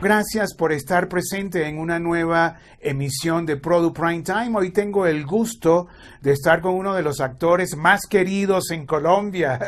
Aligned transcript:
Gracias 0.00 0.54
por 0.54 0.70
estar 0.70 1.08
presente 1.08 1.66
en 1.66 1.76
una 1.76 1.98
nueva 1.98 2.58
emisión 2.78 3.44
de 3.44 3.56
Product 3.56 3.98
Prime 3.98 4.22
Time. 4.22 4.52
Hoy 4.54 4.70
tengo 4.70 5.06
el 5.06 5.26
gusto 5.26 5.88
de 6.20 6.32
estar 6.34 6.60
con 6.60 6.74
uno 6.74 6.94
de 6.94 7.02
los 7.02 7.20
actores 7.20 7.76
más 7.76 8.06
queridos 8.06 8.70
en 8.70 8.86
Colombia, 8.86 9.58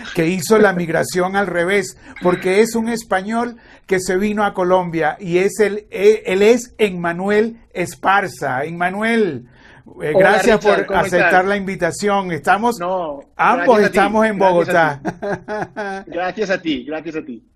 que 0.14 0.28
hizo 0.28 0.58
la 0.58 0.72
migración 0.72 1.34
al 1.34 1.48
revés, 1.48 1.98
porque 2.22 2.60
es 2.60 2.76
un 2.76 2.88
español 2.88 3.56
que 3.86 3.98
se 3.98 4.16
vino 4.16 4.44
a 4.44 4.54
Colombia 4.54 5.16
y 5.18 5.38
es 5.38 5.58
el, 5.58 5.88
él 5.90 6.42
es 6.42 6.72
Emmanuel 6.78 7.58
Esparza. 7.74 8.64
Emmanuel, 8.64 9.48
eh, 10.00 10.12
gracias 10.16 10.60
por 10.64 10.86
aceptar 10.94 11.44
la 11.46 11.56
invitación. 11.56 12.30
Estamos, 12.30 12.78
ambos 13.34 13.80
estamos 13.80 14.24
en 14.24 14.38
Bogotá. 14.38 15.00
Gracias 16.06 16.48
a 16.48 16.62
ti, 16.62 16.84
gracias 16.84 17.16
a 17.16 17.24
ti. 17.24 17.49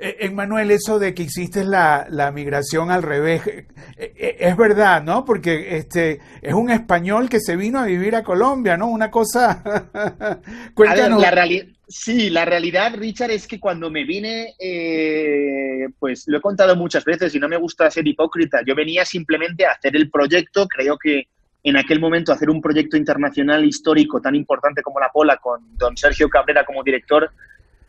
Emmanuel, 0.00 0.70
eso 0.70 0.98
de 0.98 1.12
que 1.12 1.24
hiciste 1.24 1.62
la, 1.62 2.30
migración 2.34 2.90
al 2.90 3.02
revés, 3.02 3.46
eh, 3.46 3.66
eh, 3.96 4.36
es 4.40 4.56
verdad, 4.56 5.02
¿no? 5.02 5.24
Porque 5.26 5.76
este 5.76 6.20
es 6.40 6.54
un 6.54 6.70
español 6.70 7.28
que 7.28 7.38
se 7.38 7.54
vino 7.54 7.78
a 7.78 7.84
vivir 7.84 8.16
a 8.16 8.22
Colombia, 8.22 8.78
¿no? 8.78 8.88
Una 8.88 9.10
cosa. 9.10 9.62
Cuéntanos. 10.74 11.20
la 11.20 11.48
sí, 11.86 12.30
la 12.30 12.46
realidad, 12.46 12.94
Richard, 12.96 13.30
es 13.30 13.46
que 13.46 13.60
cuando 13.60 13.90
me 13.90 14.04
vine, 14.04 14.54
eh, 14.58 15.88
pues 15.98 16.24
lo 16.28 16.38
he 16.38 16.40
contado 16.40 16.74
muchas 16.76 17.04
veces 17.04 17.34
y 17.34 17.38
no 17.38 17.48
me 17.48 17.58
gusta 17.58 17.90
ser 17.90 18.06
hipócrita. 18.06 18.60
Yo 18.66 18.74
venía 18.74 19.04
simplemente 19.04 19.66
a 19.66 19.72
hacer 19.72 19.94
el 19.96 20.08
proyecto. 20.08 20.66
Creo 20.66 20.96
que 20.96 21.28
en 21.62 21.76
aquel 21.76 22.00
momento 22.00 22.32
hacer 22.32 22.48
un 22.48 22.62
proyecto 22.62 22.96
internacional 22.96 23.64
histórico 23.66 24.20
tan 24.20 24.34
importante 24.34 24.82
como 24.82 24.98
la 24.98 25.10
Pola 25.10 25.36
con 25.36 25.76
don 25.76 25.94
Sergio 25.94 26.30
Cabrera 26.30 26.64
como 26.64 26.82
director 26.82 27.30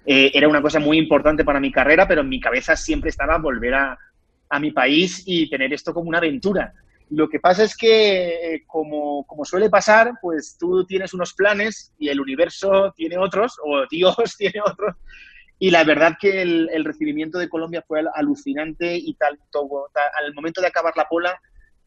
eh, 0.06 0.32
era 0.34 0.48
una 0.48 0.62
cosa 0.62 0.80
muy 0.80 0.98
importante 0.98 1.44
para 1.44 1.60
mi 1.60 1.72
carrera, 1.72 2.08
pero 2.08 2.22
en 2.22 2.30
mi 2.30 2.40
cabeza 2.40 2.76
siempre 2.76 3.10
estaba 3.10 3.38
volver 3.38 3.74
a, 3.76 3.98
mi 4.60 4.72
país 4.72 5.24
y 5.26 5.50
tener 5.50 5.72
esto 5.72 5.94
como 5.94 6.10
una 6.10 6.18
aventura. 6.18 6.74
Lo 7.10 7.30
que 7.30 7.40
pasa 7.40 7.64
es 7.64 7.76
que, 7.76 8.56
eh, 8.56 8.64
como, 8.68 9.26
como, 9.26 9.46
suele 9.46 9.70
pasar, 9.70 10.12
pues 10.22 10.58
tú 10.60 10.86
tienes 10.86 11.14
unos 11.14 11.34
planes 11.34 11.94
y 11.98 12.10
el 12.10 12.20
universo 12.20 12.94
tiene 12.98 13.18
otros, 13.18 13.58
o 13.64 13.86
Dios 13.90 14.36
tiene 14.38 14.60
otros. 14.60 14.98
Y 15.58 15.72
la 15.72 15.86
verdad 15.86 16.18
que 16.20 16.42
el, 16.42 16.70
el 16.74 16.84
recibimiento 16.84 17.38
de 17.38 17.48
Colombia 17.48 17.82
fue 17.88 18.04
alucinante 18.14 18.98
y 18.98 19.14
tal, 19.14 19.40
todo, 19.52 19.90
al 20.22 20.34
momento 20.34 20.60
de 20.60 20.68
acabar 20.68 20.94
la 20.98 21.08
pola, 21.08 21.40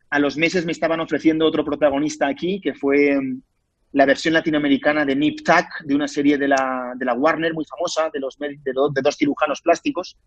a 0.08 0.18
los 0.18 0.38
meses 0.38 0.64
me 0.64 0.72
estaban 0.72 1.00
ofreciendo 1.00 1.44
otro 1.44 1.64
protagonista 1.64 2.28
aquí, 2.28 2.60
que 2.62 2.72
fue 2.72 3.18
la 3.94 4.06
versión 4.06 4.34
latinoamericana 4.34 5.04
de 5.04 5.14
Nip 5.14 5.38
Tuck, 5.44 5.84
de 5.84 5.94
una 5.94 6.08
serie 6.08 6.36
de 6.36 6.48
la, 6.48 6.94
de 6.96 7.04
la 7.04 7.14
Warner 7.14 7.54
muy 7.54 7.64
famosa, 7.64 8.10
de, 8.12 8.18
los, 8.18 8.36
de, 8.38 8.58
de, 8.64 9.02
dos 9.02 9.16
cirujanos 9.16 9.60
plásticos. 9.62 10.18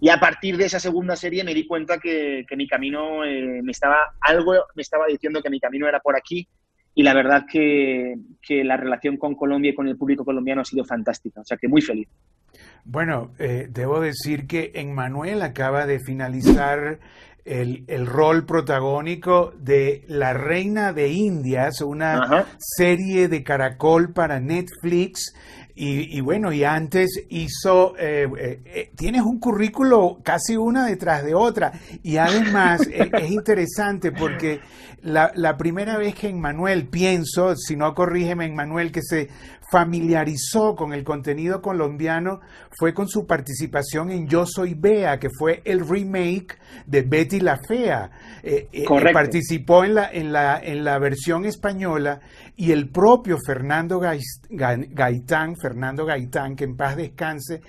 Y 0.00 0.08
a 0.08 0.18
partir 0.18 0.56
de 0.56 0.64
esa 0.64 0.80
segunda 0.80 1.14
serie 1.14 1.44
me 1.44 1.54
di 1.54 1.68
cuenta 1.68 1.98
que, 1.98 2.44
que 2.48 2.56
mi 2.56 2.66
camino 2.66 3.24
eh, 3.24 3.62
me 3.62 3.70
estaba, 3.70 3.96
algo 4.20 4.54
me 4.74 4.82
estaba 4.82 5.06
diciendo 5.06 5.40
que 5.40 5.50
mi 5.50 5.60
camino 5.60 5.88
era 5.88 6.00
por 6.00 6.16
aquí. 6.16 6.48
Y 6.96 7.04
la 7.04 7.14
verdad 7.14 7.44
que, 7.50 8.16
que, 8.42 8.64
la 8.64 8.76
relación 8.76 9.18
con 9.18 9.36
Colombia 9.36 9.70
y 9.70 9.74
con 9.74 9.86
el 9.86 9.96
público 9.96 10.24
colombiano 10.24 10.62
ha 10.62 10.64
sido 10.64 10.84
fantástica. 10.84 11.42
O 11.42 11.44
sea 11.44 11.56
que 11.56 11.68
muy 11.68 11.82
feliz. 11.82 12.08
Bueno, 12.84 13.30
eh, 13.38 13.68
debo 13.70 14.00
decir 14.00 14.48
que 14.48 14.72
Emmanuel 14.74 15.42
acaba 15.42 15.86
de 15.86 16.00
finalizar 16.00 16.98
el, 17.46 17.84
el, 17.86 18.06
rol 18.06 18.44
protagónico 18.44 19.52
de 19.58 20.04
La 20.08 20.34
Reina 20.34 20.92
de 20.92 21.08
Indias, 21.08 21.80
una 21.80 22.46
serie 22.58 23.28
de 23.28 23.42
caracol 23.44 24.12
para 24.12 24.40
Netflix. 24.40 25.32
Y, 25.78 26.22
bueno, 26.22 26.54
y 26.54 26.64
antes 26.64 27.26
hizo, 27.28 27.98
eh, 27.98 28.26
eh, 28.38 28.60
eh, 28.64 28.90
tienes 28.96 29.20
un 29.20 29.38
currículo 29.38 30.20
casi 30.22 30.56
una 30.56 30.86
detrás 30.86 31.22
de 31.22 31.34
otra. 31.34 31.72
Y 32.02 32.16
además 32.16 32.80
es, 32.90 33.30
interesante 33.30 34.10
porque 34.10 34.60
la, 35.02 35.32
la, 35.34 35.58
primera 35.58 35.98
vez 35.98 36.14
que 36.14 36.30
Emmanuel, 36.30 36.86
pienso, 36.86 37.54
si 37.56 37.76
no 37.76 37.94
corrígeme 37.94 38.46
Emmanuel, 38.46 38.90
que 38.90 39.02
se 39.02 39.28
familiarizó 39.70 40.74
con 40.76 40.92
el 40.92 41.04
contenido 41.04 41.60
colombiano 41.60 42.40
fue 42.78 42.94
con 42.94 43.08
su 43.08 43.26
participación 43.26 44.10
en 44.10 44.28
Yo 44.28 44.46
Soy 44.46 44.74
Bea, 44.74 45.18
que 45.18 45.28
fue 45.30 45.62
el 45.64 45.86
remake 45.86 46.58
de 46.86 47.02
Betty 47.02 47.40
la 47.40 47.58
Fea. 47.66 48.10
Eh, 48.42 48.68
eh, 48.72 48.84
participó 49.12 49.84
en 49.84 49.94
la, 49.94 50.10
en, 50.10 50.32
la, 50.32 50.58
en 50.62 50.84
la 50.84 50.98
versión 50.98 51.44
española 51.44 52.20
y 52.56 52.72
el 52.72 52.88
propio 52.90 53.38
Fernando 53.44 54.00
Gaitán, 54.00 55.56
Fernando 55.60 56.06
Gaitán, 56.06 56.54
que 56.54 56.64
en 56.64 56.76
paz 56.76 56.96
descanse, 56.96 57.60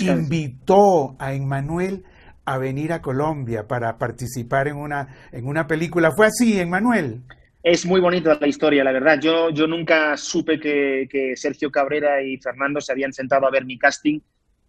invitó 0.00 1.16
a 1.18 1.32
Emmanuel 1.32 2.04
a 2.44 2.58
venir 2.58 2.92
a 2.92 3.02
Colombia 3.02 3.66
para 3.66 3.98
participar 3.98 4.68
en 4.68 4.76
una, 4.76 5.08
en 5.32 5.46
una 5.46 5.66
película. 5.66 6.12
¿Fue 6.16 6.26
así, 6.26 6.60
Emmanuel? 6.60 7.22
Es 7.68 7.84
muy 7.84 8.00
bonita 8.00 8.38
la 8.40 8.46
historia, 8.46 8.84
la 8.84 8.92
verdad. 8.92 9.18
Yo, 9.20 9.50
yo 9.50 9.66
nunca 9.66 10.16
supe 10.16 10.60
que, 10.60 11.32
Sergio 11.34 11.68
Cabrera 11.68 12.22
y 12.22 12.36
Fernando 12.36 12.80
se 12.80 12.92
habían 12.92 13.12
sentado 13.12 13.44
a 13.44 13.50
ver 13.50 13.64
mi 13.64 13.76
casting 13.76 14.20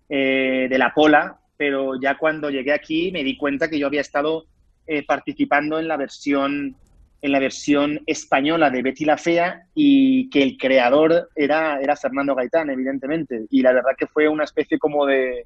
eh, 0.10 0.66
de 0.68 0.78
la 0.80 0.96
Pola, 0.96 1.40
pero 1.56 2.02
ya 2.02 2.18
cuando 2.18 2.50
llegué 2.50 2.74
aquí 2.74 3.12
me 3.12 3.24
di 3.24 3.38
cuenta 3.38 3.70
que 3.70 3.78
yo 3.78 3.86
había 3.86 4.02
estado 4.02 4.48
eh, 4.88 5.06
participando 5.06 5.78
en 5.78 5.88
la 5.88 5.96
versión 5.96 6.76
en 7.22 7.32
la 7.32 7.40
versión 7.40 8.02
española 8.08 8.72
de 8.72 8.82
Betty 8.82 9.06
la 9.06 9.20
Fea 9.20 9.68
y 9.76 10.28
que 10.32 10.42
el 10.42 10.58
creador 10.58 11.30
era, 11.36 11.80
era 11.80 11.96
Fernando 11.96 12.34
Gaitán, 12.34 12.72
evidentemente. 12.72 13.46
Y 13.52 13.62
la 13.62 13.74
verdad 13.74 13.92
que 13.96 14.08
fue 14.08 14.28
una 14.28 14.46
especie 14.46 14.80
como 14.80 15.06
de, 15.06 15.46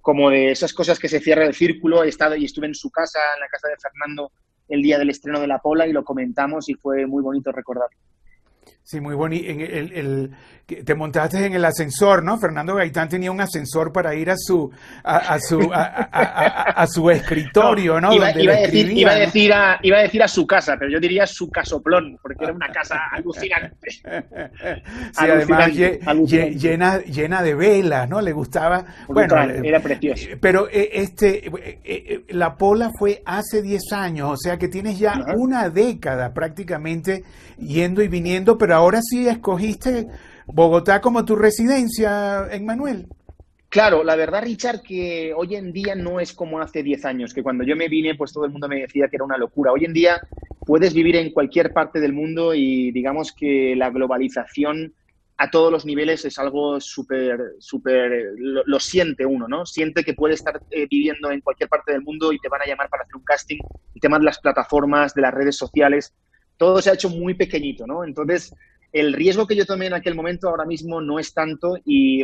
como 0.00 0.30
de 0.30 0.52
esas 0.52 0.72
cosas 0.72 1.00
que 1.00 1.08
se 1.08 1.18
cierra 1.18 1.44
el 1.44 1.54
círculo. 1.54 2.04
He 2.04 2.08
estado 2.08 2.36
y 2.36 2.44
estuve 2.44 2.68
en 2.68 2.74
su 2.76 2.88
casa, 2.92 3.18
en 3.34 3.40
la 3.40 3.48
casa 3.48 3.66
de 3.66 3.74
Fernando, 3.82 4.30
el 4.68 4.82
día 4.82 4.98
del 4.98 5.10
estreno 5.10 5.40
de 5.40 5.46
La 5.46 5.58
Pola 5.58 5.86
y 5.86 5.92
lo 5.92 6.04
comentamos 6.04 6.68
y 6.68 6.74
fue 6.74 7.06
muy 7.06 7.22
bonito 7.22 7.52
recordarlo. 7.52 7.96
Sí, 8.82 9.00
muy 9.00 9.14
bonito. 9.14 9.48
El, 9.48 9.92
el, 9.92 10.30
te 10.66 10.94
montaste 10.94 11.44
en 11.44 11.54
el 11.54 11.64
ascensor, 11.64 12.22
¿no? 12.22 12.38
Fernando 12.38 12.74
Gaitán 12.74 13.08
tenía 13.08 13.30
un 13.30 13.40
ascensor 13.40 13.92
para 13.92 14.14
ir 14.14 14.30
a 14.30 14.34
su 14.36 14.70
a, 15.02 15.38
su 15.38 15.70
a, 15.72 16.86
su 16.86 17.10
escritorio, 17.10 18.00
¿no? 18.00 18.12
Iba, 18.12 18.28
a 18.28 18.32
decir, 18.32 18.90
iba, 18.90 19.10
a 19.10 19.14
decir 19.14 19.52
a, 19.52 19.78
iba 19.82 19.98
a 19.98 20.02
decir 20.02 20.22
a 20.22 20.28
su 20.28 20.46
casa, 20.46 20.76
pero 20.78 20.90
yo 20.90 20.98
diría 20.98 21.26
su 21.26 21.50
casoplón, 21.50 22.18
porque 22.22 22.44
era 22.44 22.54
una 22.54 22.68
casa 22.68 22.98
alucinante. 23.12 23.90
Sí, 23.90 24.00
además 25.16 25.72
llena, 25.74 27.00
llena 27.02 27.42
de 27.42 27.54
velas, 27.54 28.08
¿no? 28.08 28.20
Le 28.22 28.32
gustaba. 28.32 28.84
Bueno, 29.08 29.36
era 29.38 29.80
precioso. 29.80 30.28
Pero 30.40 30.68
eh, 30.70 30.90
este 30.94 31.46
eh, 31.46 31.80
eh, 31.84 32.24
la 32.30 32.56
Pola 32.56 32.90
fue 32.98 33.22
hace 33.26 33.60
10 33.60 33.92
años, 33.92 34.30
o 34.30 34.36
sea 34.36 34.58
que 34.58 34.68
tienes 34.68 34.98
ya 34.98 35.14
una 35.36 35.68
década 35.68 36.32
prácticamente 36.32 37.22
yendo 37.58 38.02
y 38.02 38.08
viniendo, 38.08 38.56
pero 38.56 38.74
ahora 38.74 39.00
sí 39.02 39.28
escogiste 39.28 40.08
Bogotá 40.46 41.00
como 41.00 41.24
tu 41.24 41.36
residencia, 41.36 42.48
Emmanuel. 42.50 43.06
Claro, 43.68 44.04
la 44.04 44.14
verdad, 44.14 44.44
Richard, 44.44 44.82
que 44.82 45.32
hoy 45.34 45.56
en 45.56 45.72
día 45.72 45.96
no 45.96 46.20
es 46.20 46.32
como 46.32 46.60
hace 46.60 46.84
10 46.84 47.04
años, 47.06 47.34
que 47.34 47.42
cuando 47.42 47.64
yo 47.64 47.74
me 47.74 47.88
vine, 47.88 48.14
pues 48.14 48.32
todo 48.32 48.44
el 48.44 48.52
mundo 48.52 48.68
me 48.68 48.82
decía 48.82 49.08
que 49.08 49.16
era 49.16 49.24
una 49.24 49.36
locura. 49.36 49.72
Hoy 49.72 49.84
en 49.84 49.92
día 49.92 50.20
puedes 50.64 50.94
vivir 50.94 51.16
en 51.16 51.32
cualquier 51.32 51.72
parte 51.72 51.98
del 51.98 52.12
mundo 52.12 52.54
y 52.54 52.92
digamos 52.92 53.32
que 53.32 53.74
la 53.76 53.90
globalización 53.90 54.94
a 55.36 55.50
todos 55.50 55.72
los 55.72 55.84
niveles 55.84 56.24
es 56.24 56.38
algo 56.38 56.80
súper, 56.80 57.40
súper, 57.58 58.34
lo, 58.36 58.78
siente 58.78 59.26
uno, 59.26 59.48
¿no? 59.48 59.66
Siente 59.66 60.04
que 60.04 60.14
puede 60.14 60.34
estar 60.34 60.60
eh, 60.70 60.86
viviendo 60.88 61.32
en 61.32 61.40
cualquier 61.40 61.68
parte 61.68 61.90
del 61.92 62.02
mundo 62.02 62.32
y 62.32 62.38
te 62.38 62.48
van 62.48 62.62
a 62.62 62.66
llamar 62.66 62.88
para 62.88 63.02
hacer 63.02 63.16
un 63.16 63.24
casting. 63.24 63.58
El 63.94 64.00
tema 64.00 64.18
de 64.18 64.24
las 64.24 64.38
plataformas, 64.38 65.14
de 65.14 65.22
las 65.22 65.34
redes 65.34 65.56
sociales, 65.56 66.14
todo 66.56 66.80
se 66.80 66.90
ha 66.90 66.94
hecho 66.94 67.08
muy 67.08 67.34
pequeñito, 67.34 67.86
¿no? 67.86 68.04
Entonces, 68.04 68.54
el 68.94 69.12
riesgo 69.12 69.46
que 69.46 69.56
yo 69.56 69.66
tomé 69.66 69.86
en 69.86 69.94
aquel 69.94 70.14
momento 70.14 70.48
ahora 70.48 70.64
mismo 70.64 71.00
no 71.00 71.18
es 71.18 71.34
tanto 71.34 71.76
y, 71.84 72.22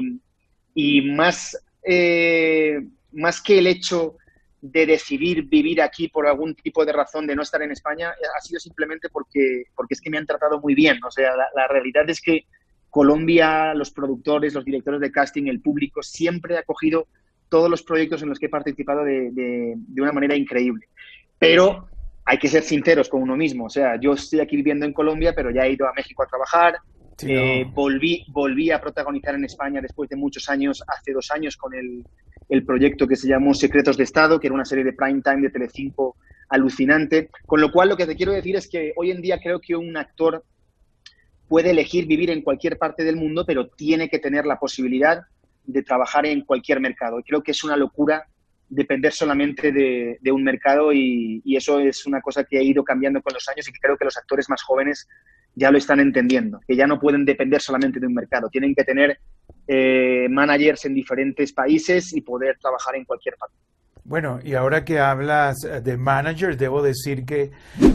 más, 1.03 1.61
eh, 1.83 2.81
más 3.11 3.43
que 3.43 3.59
el 3.59 3.67
hecho 3.67 4.17
de 4.63 4.87
decidir 4.87 5.49
vivir 5.49 5.83
aquí 5.83 6.07
por 6.07 6.29
algún 6.29 6.55
tipo 6.55 6.85
de 6.85 6.93
razón 6.93 7.27
de 7.27 7.35
no 7.35 7.43
estar 7.43 7.61
en 7.63 7.73
España, 7.73 8.11
ha 8.11 8.41
sido 8.41 8.61
simplemente 8.61 9.09
porque, 9.09 9.65
porque 9.75 9.95
es 9.95 10.01
que 10.01 10.11
me 10.11 10.19
han 10.19 10.27
tratado 10.27 10.61
muy 10.61 10.77
bien. 10.77 11.03
O 11.05 11.11
sea, 11.11 11.33
la, 11.35 11.67
realidad 11.67 12.09
es 12.09 12.21
que 12.21 12.45
Colombia, 12.89 13.75
los 13.75 13.91
productores, 13.91 14.55
los 14.55 14.65
directores 14.65 15.01
de 15.01 15.11
casting, 15.11 15.47
el 15.47 15.61
público, 15.61 16.05
siempre 16.05 16.57
ha 16.57 16.61
acogido 16.61 17.09
todos 17.49 17.69
los 17.69 17.83
proyectos 17.83 18.23
en 18.23 18.29
los 18.29 18.39
que 18.39 18.47
he 18.47 18.51
participado 18.51 19.03
de, 19.03 19.33
de 19.33 20.03
una 20.03 20.13
manera 20.13 20.37
increíble. 20.37 20.87
Pero 21.37 21.89
hay 22.31 22.39
que 22.39 22.47
ser 22.47 22.63
sinceros 22.63 23.09
con 23.09 23.23
uno 23.23 23.37
mismo. 23.37 23.65
O 23.65 23.69
sea, 23.69 23.99
yo 24.01 24.13
estoy 24.13 24.39
aquí 24.39 24.55
viviendo 24.55 24.87
en 24.87 24.93
Colombia, 24.93 25.33
pero 25.35 25.51
ya 25.51 25.63
he 25.63 25.73
ido 25.73 25.89
a 25.89 25.93
México 25.93 26.23
a 26.23 26.27
trabajar. 26.27 26.77
Eh, 27.27 27.67
volví, 27.75 28.25
volví 28.29 28.71
a 28.71 28.81
protagonizar 28.81 29.35
en 29.35 29.45
España 29.45 29.81
después 29.81 30.09
de 30.09 30.15
muchos 30.15 30.49
años, 30.49 30.81
hace 30.87 31.13
dos 31.13 31.29
años, 31.33 31.57
con 31.57 31.75
el, 31.75 32.05
el 32.49 32.65
proyecto 32.65 33.09
que 33.09 33.17
se 33.17 33.27
llamó 33.27 33.53
Secretos 33.53 33.97
de 33.97 34.05
Estado, 34.05 34.39
que 34.39 34.47
era 34.47 34.55
una 34.55 34.65
serie 34.65 34.85
de 34.85 34.93
prime 34.93 35.23
time 35.23 35.41
de 35.41 35.51
Telecinco 35.51 36.19
alucinante. 36.49 37.31
Con 37.47 37.61
lo 37.61 37.73
cual, 37.73 37.89
lo 37.89 37.97
que 37.97 38.07
te 38.07 38.15
quiero 38.15 38.31
decir 38.31 38.55
es 38.55 38.69
que 38.69 38.93
hoy 38.95 39.11
en 39.11 39.23
día 39.23 39.41
creo 39.43 39.61
que 39.61 39.75
un 39.75 39.97
actor 39.97 40.45
puede 41.49 41.71
elegir 41.71 42.07
vivir 42.07 42.31
en 42.31 42.43
cualquier 42.43 42.79
parte 42.79 43.03
del 43.03 43.17
mundo, 43.17 43.45
pero 43.45 43.71
tiene 43.71 44.09
que 44.09 44.21
tener 44.21 44.47
la 44.47 44.61
posibilidad 44.61 45.23
de 45.65 45.83
trabajar 45.83 46.27
en 46.27 46.43
cualquier 46.43 46.79
mercado. 46.79 47.19
Y 47.19 47.25
creo 47.25 47.43
que 47.43 47.51
es 47.51 47.65
una 47.65 47.77
locura 47.77 48.29
depender 48.71 49.13
solamente 49.13 49.73
de, 49.73 50.33
un 50.33 50.43
mercado 50.43 50.93
y, 50.93 51.43
eso 51.57 51.81
es 51.81 52.07
una 52.07 52.23
cosa 52.23 52.45
que 52.45 52.59
ha 52.59 52.63
ido 52.63 52.83
cambiando 52.83 53.21
con 53.21 53.35
los 53.35 53.47
años 53.49 53.69
y 53.69 53.73
que 53.73 53.81
creo 53.81 53.97
que 53.97 54.05
los 54.05 54.17
actores 54.17 54.49
más 54.49 54.63
jóvenes 54.63 55.07
ya 55.55 55.71
lo 55.71 55.79
están 55.79 56.01
entendiendo, 56.01 56.61
que 56.67 56.77
ya 56.77 56.87
no 56.87 57.01
pueden 57.01 57.25
depender 57.25 57.61
solamente 57.61 57.99
de 58.01 58.07
un 58.07 58.15
mercado, 58.15 58.49
tienen 58.49 58.75
que 58.75 58.85
tener 58.85 59.19
eh, 59.67 60.29
managers 60.31 60.85
en 60.85 60.95
diferentes 60.95 61.53
países 61.53 62.15
y 62.15 62.21
poder 62.23 62.57
trabajar 62.59 62.95
en 62.95 63.05
cualquier 63.05 63.35
parte. 63.37 63.57
Bueno, 64.11 64.41
y 64.43 64.55
ahora 64.55 64.85
que 64.85 64.99
hablas 64.99 65.63
eh, 65.63 65.81
de 65.83 65.97
managers, 65.97 66.59
debo 66.59 66.83
decir 66.83 67.25
que, 67.25 67.53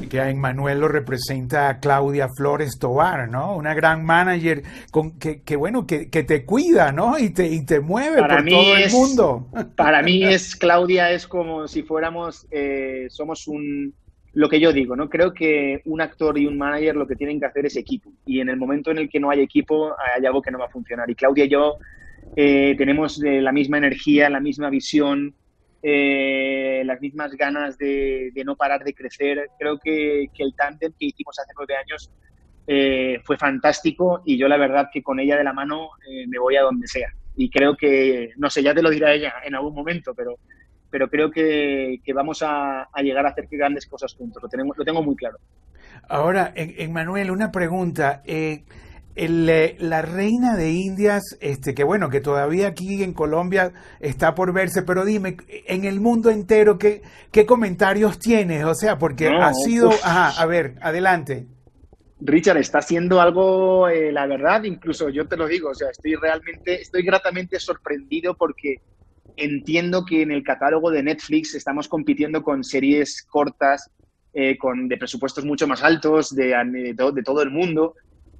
que 0.10 0.22
a 0.22 0.30
Emmanuel 0.30 0.80
lo 0.80 0.88
representa 0.88 1.68
a 1.68 1.82
Claudia 1.82 2.30
Flores 2.30 2.80
Tobar, 2.80 3.28
¿no? 3.28 3.58
Una 3.58 3.74
gran 3.74 4.06
manager 4.06 4.64
con, 4.92 5.20
que, 5.20 5.42
que 5.42 5.58
bueno, 5.58 5.86
que, 5.86 6.10
que, 6.10 6.24
te 6.24 6.46
cuida, 6.46 6.94
¿no? 6.94 7.20
Y 7.20 7.32
te, 7.32 7.50
y 7.50 7.66
te 7.66 7.82
mueve 7.82 8.22
por 8.22 8.46
todo 8.46 8.78
el 8.78 8.92
mundo. 8.94 9.50
Para 9.76 10.02
mí 10.04 10.24
es, 10.34 10.56
Claudia 10.56 11.12
es 11.12 11.28
como 11.28 11.68
si 11.68 11.84
fuéramos, 11.84 12.48
eh, 12.50 13.08
somos 13.10 13.46
un, 13.50 13.94
lo 14.32 14.48
que 14.48 14.62
yo 14.62 14.72
digo, 14.72 14.96
¿no? 14.96 15.10
Creo 15.10 15.34
que 15.34 15.82
un 15.84 16.00
actor 16.00 16.38
y 16.38 16.46
un 16.46 16.58
manager 16.58 16.96
lo 16.96 17.08
que 17.08 17.18
tienen 17.18 17.42
que 17.42 17.48
hacer 17.48 17.66
es 17.66 17.76
equipo. 17.76 18.10
Y 18.26 18.40
en 18.40 18.48
el 18.48 18.56
momento 18.56 18.90
en 18.90 19.00
el 19.00 19.10
que 19.10 19.20
no 19.20 19.32
hay 19.32 19.42
equipo, 19.42 19.94
hay 20.16 20.26
algo 20.26 20.42
que 20.42 20.52
no 20.52 20.60
va 20.60 20.68
a 20.68 20.70
funcionar. 20.70 21.10
Y 21.10 21.16
Claudia 21.16 21.44
y 21.44 21.50
yo 21.50 21.76
eh, 22.38 22.74
tenemos 22.78 23.18
la 23.22 23.52
misma 23.52 23.80
energía, 23.80 24.30
la 24.30 24.40
misma 24.40 24.70
visión, 24.70 25.36
eh, 25.88 26.82
las 26.84 27.00
mismas 27.00 27.32
ganas 27.34 27.78
de, 27.78 28.32
no 28.44 28.56
parar 28.56 28.84
de 28.84 28.96
crecer. 28.96 29.52
Creo 29.60 29.78
que, 29.78 30.24
el 30.36 30.56
tándem 30.56 30.92
que 30.98 31.06
hicimos 31.06 31.38
hace 31.38 31.52
nueve 31.56 31.76
años 31.76 32.12
eh, 32.66 33.20
fue 33.24 33.38
fantástico 33.38 34.24
y 34.26 34.36
yo 34.36 34.48
la 34.48 34.58
verdad 34.58 34.90
que 34.92 35.04
con 35.04 35.20
ella 35.20 35.38
de 35.38 35.44
la 35.44 35.54
mano 35.54 35.90
eh, 36.10 36.26
me 36.28 36.40
voy 36.40 36.56
a 36.56 36.64
donde 36.64 36.88
sea. 36.88 37.14
Y 37.36 37.52
creo 37.52 37.78
que, 37.78 38.32
no 38.38 38.50
sé, 38.50 38.64
ya 38.64 38.74
te 38.74 38.82
lo 38.82 38.90
dirá 38.90 39.14
ella 39.14 39.36
en 39.46 39.54
algún 39.54 39.76
momento, 39.76 40.16
pero, 40.16 40.40
pero 40.90 41.08
creo 41.08 41.30
que, 41.30 42.02
vamos 42.16 42.42
a, 42.42 42.90
llegar 43.04 43.28
a 43.28 43.30
hacer 43.30 43.48
grandes 43.52 43.86
cosas 43.86 44.16
juntos. 44.16 44.42
Lo, 44.42 44.50
tenemos, 44.50 44.76
lo 44.76 44.86
tengo 44.86 45.04
muy 45.04 45.16
claro. 45.16 45.38
Ahora, 46.10 46.52
en, 46.56 46.92
Manuel, 46.94 47.30
una 47.30 47.52
pregunta. 47.52 48.24
La 49.16 50.02
reina 50.02 50.58
de 50.58 50.72
Indias, 50.72 51.38
este, 51.40 51.74
que 51.74 51.86
bueno, 51.86 52.10
que 52.10 52.20
todavía 52.20 52.68
aquí 52.68 53.02
en 53.02 53.14
Colombia 53.14 53.72
está 54.00 54.36
por 54.36 54.54
verse, 54.54 54.82
pero 54.82 55.06
dime, 55.06 55.38
en 55.48 55.86
el 55.86 56.02
mundo 56.02 56.30
entero, 56.30 56.78
¿qué, 56.78 57.02
qué 57.32 57.46
comentarios 57.46 58.20
tienes? 58.20 58.66
O 58.66 58.76
sea, 58.76 58.98
porque 58.98 59.28
ha 59.30 59.54
sido... 59.54 59.90
Ajá, 60.04 60.42
a 60.42 60.46
ver, 60.46 60.76
adelante. 60.82 61.48
Richard, 62.20 62.58
está 62.58 62.80
haciendo 62.80 63.22
algo, 63.22 63.88
eh, 63.88 64.12
la 64.12 64.26
verdad, 64.26 64.64
incluso 64.64 65.10
yo 65.10 65.28
te 65.28 65.38
lo 65.38 65.48
digo, 65.48 65.70
o 65.70 65.76
sea, 65.76 65.90
estoy 65.90 66.16
realmente, 66.16 66.82
estoy 66.82 67.04
gratamente 67.04 67.60
sorprendido 67.60 68.36
porque 68.36 68.78
entiendo 69.38 70.06
que 70.06 70.22
en 70.22 70.32
el 70.32 70.44
catálogo 70.44 70.92
de 70.92 71.04
Netflix 71.04 71.56
estamos 71.56 71.88
compitiendo 71.88 72.42
con 72.42 72.64
series 72.64 73.24
cortas, 73.30 73.92
eh, 74.34 74.58
con, 74.58 74.88
de 74.88 74.98
presupuestos 74.98 75.46
mucho 75.46 75.68
más 75.68 75.84
altos 75.84 76.36
de, 76.36 76.54
de 76.94 77.24
todo 77.24 77.42
el 77.42 77.52
mundo 77.52 77.96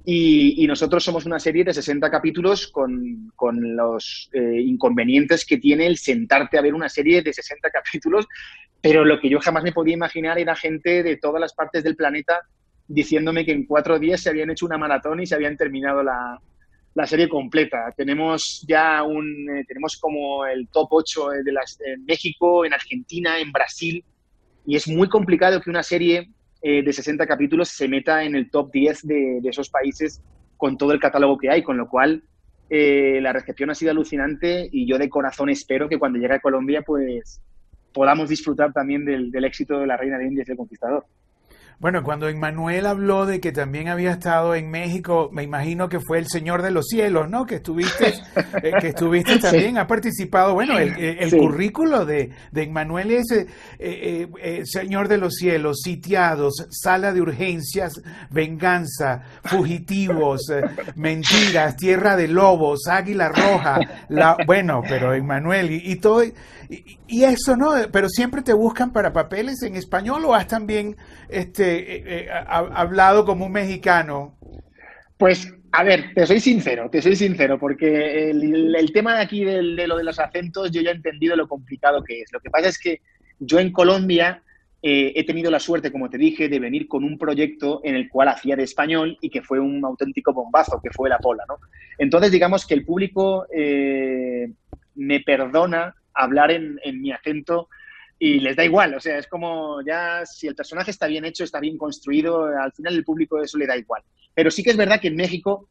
y, 0.08 0.64
nosotros 0.68 1.02
somos 1.02 1.26
una 1.26 1.40
serie 1.40 1.64
de 1.64 1.74
60 1.74 2.08
capítulos 2.12 2.68
con, 2.68 3.32
con 3.34 3.74
los 3.74 4.30
eh, 4.32 4.62
inconvenientes 4.62 5.44
que 5.44 5.58
tiene 5.58 5.86
el 5.86 5.98
sentarte 5.98 6.56
a 6.56 6.62
ver 6.62 6.74
una 6.74 6.88
serie 6.88 7.22
de 7.22 7.32
60 7.32 7.68
capítulos, 7.70 8.26
pero 8.80 9.04
lo 9.04 9.18
que 9.18 9.28
yo 9.28 9.40
jamás 9.40 9.64
me 9.64 9.72
podía 9.72 9.94
imaginar 9.94 10.38
era 10.38 10.54
gente 10.54 11.02
de 11.02 11.16
todas 11.16 11.40
las 11.40 11.54
partes 11.54 11.82
del 11.82 11.96
planeta 11.96 12.40
diciéndome 12.86 13.44
que 13.44 13.50
en 13.50 13.66
cuatro 13.66 13.98
días 13.98 14.20
se 14.20 14.30
habían 14.30 14.50
hecho 14.50 14.64
una 14.64 14.78
maratón 14.78 15.20
y 15.20 15.26
se 15.26 15.34
habían 15.34 15.56
terminado 15.56 16.04
la, 16.04 16.40
la 16.94 17.06
serie 17.08 17.28
completa. 17.28 17.92
Tenemos 17.96 18.64
ya 18.68 19.02
un, 19.02 19.50
eh, 19.50 19.64
tenemos 19.66 19.96
como 19.96 20.46
el 20.46 20.68
top 20.68 20.86
8 20.92 21.28
de 21.30 21.52
en 21.84 22.04
México, 22.04 22.64
en 22.64 22.72
Argentina, 22.72 23.40
en 23.40 23.50
Brasil, 23.50 24.04
y 24.64 24.76
es 24.76 24.86
muy 24.86 25.08
complicado 25.08 25.60
que 25.60 25.70
una 25.70 25.82
serie 25.82 26.30
eh, 26.68 26.82
de 26.82 26.92
60 26.92 27.24
capítulos 27.28 27.68
se 27.68 27.86
meta 27.86 28.24
en 28.24 28.34
el 28.34 28.50
top 28.50 28.72
10 28.72 29.06
de, 29.06 29.38
esos 29.44 29.70
países 29.70 30.20
con 30.56 30.76
todo 30.76 30.90
el 30.90 30.98
catálogo 30.98 31.38
que 31.38 31.48
hay, 31.48 31.62
con 31.62 31.76
lo 31.76 31.88
cual 31.88 32.24
eh, 32.68 33.20
la 33.22 33.32
recepción 33.32 33.70
ha 33.70 33.74
sido 33.76 33.92
alucinante 33.92 34.68
y 34.72 34.84
yo 34.84 34.98
de 34.98 35.08
corazón 35.08 35.48
espero 35.48 35.88
que 35.88 35.96
cuando 35.96 36.18
llegue 36.18 36.34
a 36.34 36.40
Colombia 36.40 36.82
pues 36.84 37.40
podamos 37.94 38.28
disfrutar 38.30 38.72
también 38.72 39.04
del, 39.04 39.30
del 39.30 39.44
éxito 39.44 39.78
de 39.78 39.86
la 39.86 39.96
Reina 39.96 40.18
de 40.18 40.26
Indias 40.26 40.48
y 40.48 40.50
el 40.50 40.56
Conquistador. 40.56 41.06
Bueno, 41.78 42.02
cuando 42.02 42.26
Emmanuel 42.26 42.86
habló 42.86 43.26
de 43.26 43.38
que 43.38 43.52
también 43.52 43.88
había 43.88 44.12
estado 44.12 44.54
en 44.54 44.70
México, 44.70 45.28
me 45.30 45.42
imagino 45.42 45.90
que 45.90 46.00
fue 46.00 46.18
el 46.18 46.26
Señor 46.26 46.62
de 46.62 46.70
los 46.70 46.86
Cielos, 46.86 47.28
¿no? 47.28 47.44
Que 47.44 47.56
estuviste, 47.56 48.14
eh, 48.62 48.72
que 48.80 48.88
estuviste 48.88 49.38
también, 49.38 49.76
ha 49.76 49.86
participado. 49.86 50.54
Bueno, 50.54 50.78
el, 50.78 51.30
currículo 51.36 52.06
de, 52.06 52.30
de 52.50 52.62
Emmanuel 52.62 53.10
es 53.10 53.30
eh, 53.30 53.46
eh, 53.78 54.62
Señor 54.64 55.08
de 55.08 55.18
los 55.18 55.34
Cielos, 55.34 55.80
sitiados, 55.82 56.66
sala 56.70 57.12
de 57.12 57.20
urgencias, 57.20 58.00
venganza, 58.30 59.22
fugitivos, 59.44 60.50
mentiras, 60.94 61.76
tierra 61.76 62.16
de 62.16 62.28
lobos, 62.28 62.86
águila 62.86 63.28
roja. 63.28 63.80
La, 64.08 64.38
bueno, 64.46 64.80
pero 64.88 65.12
Emmanuel 65.12 65.70
y, 65.70 65.92
y 65.92 65.96
todo. 65.96 66.22
Y, 66.68 67.22
eso, 67.22 67.56
¿no? 67.56 67.74
Pero 67.92 68.08
siempre 68.08 68.42
te 68.42 68.52
buscan 68.52 68.92
para 68.92 69.12
papeles 69.12 69.62
en 69.62 69.76
español 69.76 70.24
o 70.24 70.34
has 70.34 70.48
también 70.48 70.96
este, 71.28 71.65
eh, 71.66 72.04
eh, 72.06 72.28
hablado 72.30 73.24
como 73.24 73.46
un 73.46 73.52
mexicano. 73.52 74.38
Pues, 75.16 75.52
a 75.72 75.82
ver, 75.82 76.12
te 76.14 76.26
soy 76.26 76.40
sincero, 76.40 76.88
te 76.90 77.02
soy 77.02 77.16
sincero, 77.16 77.58
porque 77.58 78.30
el, 78.30 78.90
tema 78.92 79.16
de 79.16 79.22
aquí 79.22 79.44
de, 79.44 79.62
lo 79.86 79.96
de 79.96 80.04
los 80.04 80.18
acentos, 80.18 80.70
yo 80.70 80.80
ya 80.82 80.90
he 80.90 80.94
entendido 80.94 81.36
lo 81.36 81.48
complicado 81.48 82.02
que 82.02 82.22
es. 82.22 82.32
Lo 82.32 82.40
que 82.40 82.50
pasa 82.50 82.68
es 82.68 82.78
que 82.78 83.00
yo 83.38 83.58
en 83.58 83.72
Colombia 83.72 84.42
eh, 84.82 85.12
he 85.16 85.24
tenido 85.24 85.50
la 85.50 85.60
suerte, 85.60 85.92
como 85.92 86.08
te 86.08 86.18
dije, 86.18 86.48
de 86.48 86.60
venir 86.60 86.88
con 86.88 87.04
un 87.04 87.18
proyecto 87.18 87.80
en 87.84 87.94
el 87.94 88.08
cual 88.08 88.28
hacía 88.28 88.56
de 88.56 88.62
español 88.62 89.18
y 89.20 89.30
que 89.30 89.42
fue 89.42 89.60
un 89.60 89.84
auténtico 89.84 90.32
bombazo, 90.32 90.80
que 90.82 90.90
fue 90.90 91.08
la 91.08 91.18
pola, 91.18 91.44
¿no? 91.48 91.58
Entonces, 91.98 92.30
digamos 92.30 92.66
que 92.66 92.74
el 92.74 92.84
público 92.84 93.46
me 94.96 95.20
perdona 95.20 95.94
hablar 96.16 96.50
en, 96.50 96.78
mi 97.00 97.12
acento 97.12 97.68
y 98.18 98.40
les 98.40 98.56
da 98.56 98.64
igual, 98.64 98.94
o 98.94 99.00
sea, 99.00 99.18
es 99.18 99.26
como 99.26 99.82
ya 99.82 100.24
si 100.24 100.46
el 100.46 100.54
personaje 100.54 100.90
está 100.90 101.06
bien 101.06 101.24
hecho, 101.24 101.44
está 101.44 101.60
bien 101.60 101.76
construido, 101.76 102.46
al 102.46 102.72
final 102.72 102.94
el 102.94 103.04
público 103.04 103.42
eso 103.42 103.58
le 103.58 103.66
da 103.66 103.76
igual. 103.76 104.02
Pero 104.34 104.50
sí 104.50 104.62
que 104.62 104.70
es 104.70 104.76
verdad 104.76 105.00
que 105.00 105.08
en 105.08 105.16
México 105.16 105.68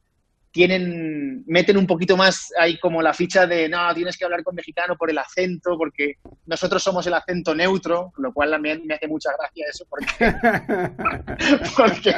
tienen, 0.56 1.44
meten 1.47 1.75
un 1.75 1.86
poquito 1.86 2.15
más 2.15 2.53
ahí 2.57 2.80
como 2.80 3.01
la 3.01 3.13
ficha 3.13 3.45
de, 3.45 3.68
no, 3.68 3.94
tienes 3.94 4.15
que 4.15 4.24
hablar 4.24 4.42
con 4.42 4.56
mexicano 4.56 4.95
por 4.95 5.09
el 5.09 5.18
acento, 5.18 5.75
porque 5.77 6.13
nosotros 6.45 6.81
somos 6.81 7.06
el 7.07 7.13
acento 7.15 7.53
neutro, 7.53 8.13
lo 8.18 8.31
cual 8.31 8.57
me, 8.62 8.77
me 8.80 8.94
hace 8.94 9.07
mucha 9.07 9.31
gracia 9.38 9.65
eso, 9.69 9.86
porque, 11.75 12.13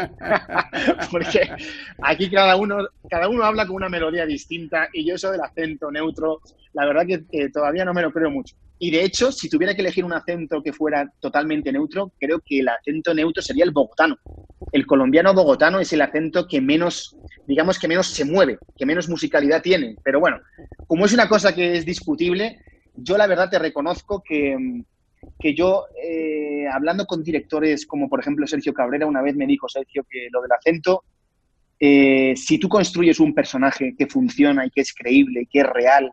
porque, 1.10 1.50
aquí 2.04 2.30
cada 2.30 2.58
uno, 2.58 2.88
cada 3.10 3.28
uno 3.28 3.44
habla 3.44 3.66
con 3.66 3.78
una 3.78 3.90
melodía 3.90 4.26
distinta 4.26 4.88
y 4.94 5.04
yo 5.08 5.16
eso 5.16 5.32
del 5.32 5.42
acento 5.42 5.90
neutro, 5.90 6.42
la 6.74 6.86
verdad 6.86 7.08
que 7.08 7.50
todavía 7.50 7.86
no 7.86 7.94
me 7.94 8.04
lo 8.04 8.12
creo 8.12 8.30
mucho. 8.30 8.56
Y 8.80 8.92
de 8.92 9.04
hecho, 9.04 9.32
si 9.32 9.50
tuviera 9.50 9.74
que 9.74 9.82
elegir 9.82 10.06
un 10.06 10.14
acento 10.14 10.62
que 10.62 10.72
fuera 10.72 11.12
totalmente 11.20 11.72
neutro, 11.72 12.12
creo 12.20 12.40
que 12.46 12.60
el 12.60 12.70
acento 12.70 13.14
neutro 13.14 13.42
sería 13.42 13.64
el 13.64 13.72
bogotano. 13.72 14.18
El 14.72 14.86
colombiano 14.86 15.34
bogotano 15.34 15.80
es 15.80 15.92
el 15.94 16.02
acento 16.02 16.48
que 16.48 16.62
menos, 16.62 17.18
digamos 17.48 17.80
que 17.80 17.88
menos 17.88 18.08
se 18.08 18.26
mueve, 18.26 18.60
que 18.78 18.86
menos 18.86 19.10
musicalidad 19.10 19.64
tiene. 19.64 19.96
Pero 20.04 20.20
bueno, 20.20 20.38
como 20.86 21.06
es 21.06 21.14
una 21.14 21.28
cosa 21.28 21.56
que 21.56 21.76
es 21.76 21.86
discutible, 21.86 22.60
yo 22.96 23.18
la 23.18 23.26
verdad 23.26 23.50
te 23.50 23.58
reconozco 23.58 24.22
que, 24.24 24.56
que 25.40 25.56
yo, 25.56 25.86
eh, 26.04 26.68
hablando 26.72 27.06
con 27.06 27.24
directores 27.24 27.88
como 27.88 28.08
por 28.08 28.20
ejemplo 28.20 28.46
Sergio 28.46 28.74
Cabrera, 28.74 29.08
una 29.08 29.24
vez 29.24 29.36
me 29.36 29.48
dijo 29.48 29.68
Sergio 29.68 30.06
que 30.08 30.28
lo 30.32 30.42
del 30.42 30.52
acento, 30.52 31.04
eh, 31.80 32.36
si 32.36 32.60
tú 32.60 32.70
construyes 32.70 33.20
un 33.20 33.34
personaje 33.34 33.96
que 33.98 34.08
funciona 34.08 34.66
y 34.66 34.70
que 34.70 34.82
es 34.82 34.94
creíble 34.94 35.42
y 35.42 35.46
que 35.48 35.60
es 35.60 35.68
real, 35.68 36.12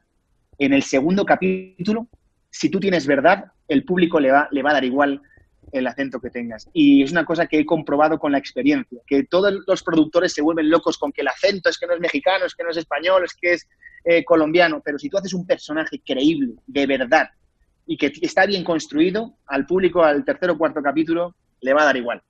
en 0.59 0.73
el 0.73 0.83
segundo 0.83 1.25
capítulo 1.25 2.09
si 2.55 2.69
tú 2.69 2.79
tienes 2.79 3.05
verdad, 3.09 3.47
el 3.67 3.85
público 3.85 4.21
le 4.21 4.31
va, 4.31 4.47
le 4.53 4.63
va 4.63 4.71
a 4.71 4.75
dar 4.75 4.85
igual 4.85 5.21
el 5.73 5.89
acento 5.89 6.21
que 6.21 6.31
tengas. 6.31 6.71
Y 6.73 7.03
es 7.03 7.11
una 7.11 7.25
cosa 7.25 7.47
que 7.47 7.59
he 7.59 7.67
comprobado 7.67 8.17
con 8.17 8.31
la 8.31 8.39
experiencia, 8.39 9.01
que 9.09 9.25
todos 9.25 9.53
los 9.67 9.83
productores 9.83 10.33
se 10.33 10.41
vuelven 10.41 10.71
locos 10.71 10.97
con 10.97 11.11
que 11.11 11.23
el 11.23 11.29
acento 11.29 11.69
es 11.69 11.77
que 11.77 11.89
no 11.89 11.95
es 11.95 12.01
mexicano, 12.01 12.45
es 12.45 12.55
que 12.55 12.63
no 12.63 12.71
es 12.71 12.77
español, 12.77 13.25
es 13.25 13.35
que 13.35 13.55
es 13.55 13.67
eh, 14.05 14.25
colombiano, 14.25 14.81
pero 14.85 15.01
si 15.01 15.09
tú 15.09 15.19
haces 15.19 15.35
un 15.35 15.45
personaje 15.45 16.01
creíble, 16.07 16.55
de 16.65 16.87
verdad, 16.87 17.29
y 17.89 17.97
que 17.97 18.13
está 18.23 18.47
bien 18.47 18.63
construido, 18.63 19.35
al 19.47 19.67
público 19.67 20.05
al 20.05 20.25
tercer 20.25 20.51
o 20.51 20.57
cuarto 20.57 20.81
capítulo 20.81 21.35
le 21.61 21.75
va 21.75 21.83
a 21.83 21.87
dar 21.87 21.97
igual. 21.97 22.23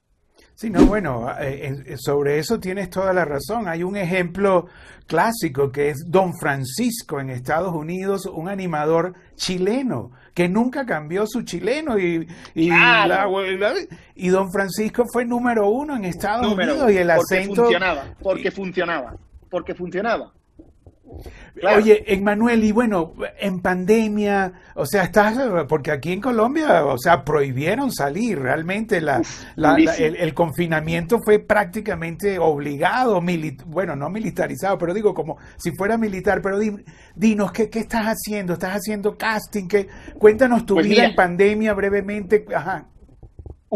Sí, 0.55 0.71
no, 0.71 0.87
bueno, 0.87 1.27
eh, 1.41 1.97
sobre 1.99 2.39
eso 2.39 2.61
tienes 2.61 2.89
toda 2.89 3.13
la 3.13 3.25
razón. 3.25 3.67
Hay 3.67 3.83
un 3.83 3.97
ejemplo 3.97 4.69
clásico 5.07 5.73
que 5.73 5.91
es 5.91 6.05
Don 6.07 6.33
Francisco 6.39 7.19
en 7.19 7.31
Estados 7.31 7.75
Unidos, 7.75 8.27
un 8.27 8.49
animador 8.49 9.15
chileno 9.35 10.13
que 10.33 10.49
nunca 10.49 10.85
cambió 10.85 11.27
su 11.27 11.43
chileno 11.43 11.99
y, 11.99 12.29
y, 12.55 12.71
y 14.17 14.29
Don 14.29 14.51
Francisco 14.51 15.05
fue 15.13 15.25
número 15.25 15.69
uno 15.69 15.97
en 15.97 16.05
Estados 16.05 16.53
Unidos 16.53 16.91
y 16.91 16.99
el 16.99 17.11
acento... 17.11 17.63
Funcionaba, 17.63 18.15
porque 18.21 18.51
funcionaba, 18.51 19.17
porque 19.49 19.75
funcionaba. 19.75 20.33
Oye, 21.77 22.05
Emmanuel, 22.13 22.65
y 22.65 22.73
bueno, 22.73 23.15
en 23.39 23.61
pandemia, 23.61 24.53
o 24.75 24.85
sea, 24.85 25.05
estás, 25.05 25.39
porque 25.69 25.93
aquí 25.93 26.13
en 26.13 26.21
Colombia, 26.21 26.85
o 26.85 26.99
sea, 26.99 27.25
prohibieron 27.25 27.93
salir, 27.93 28.41
realmente 28.41 29.01
la, 29.01 29.23
el, 29.57 30.35
confinamiento 30.35 31.21
fue 31.25 31.39
prácticamente 31.39 32.39
obligado, 32.41 33.23
bueno, 33.67 33.95
no 33.95 34.11
militarizado, 34.11 34.77
pero 34.79 34.93
digo 34.93 35.15
como 35.15 35.39
si 35.57 35.71
fuera 35.77 35.97
militar, 35.97 36.43
pero 36.43 36.59
dinos, 37.15 37.53
¿qué, 37.53 37.71
¿qué, 37.71 37.79
estás 37.81 38.07
haciendo? 38.07 38.55
¿Estás 38.55 38.77
haciendo 38.77 39.17
casting? 39.17 39.69
¿Qué? 39.69 39.89
Cuéntanos 40.19 40.67
tu 40.67 40.75
pues 40.75 40.89
vida 40.89 41.05
en 41.05 41.15
pandemia 41.15 41.73
brevemente. 41.73 42.45
Ajá. 42.55 42.89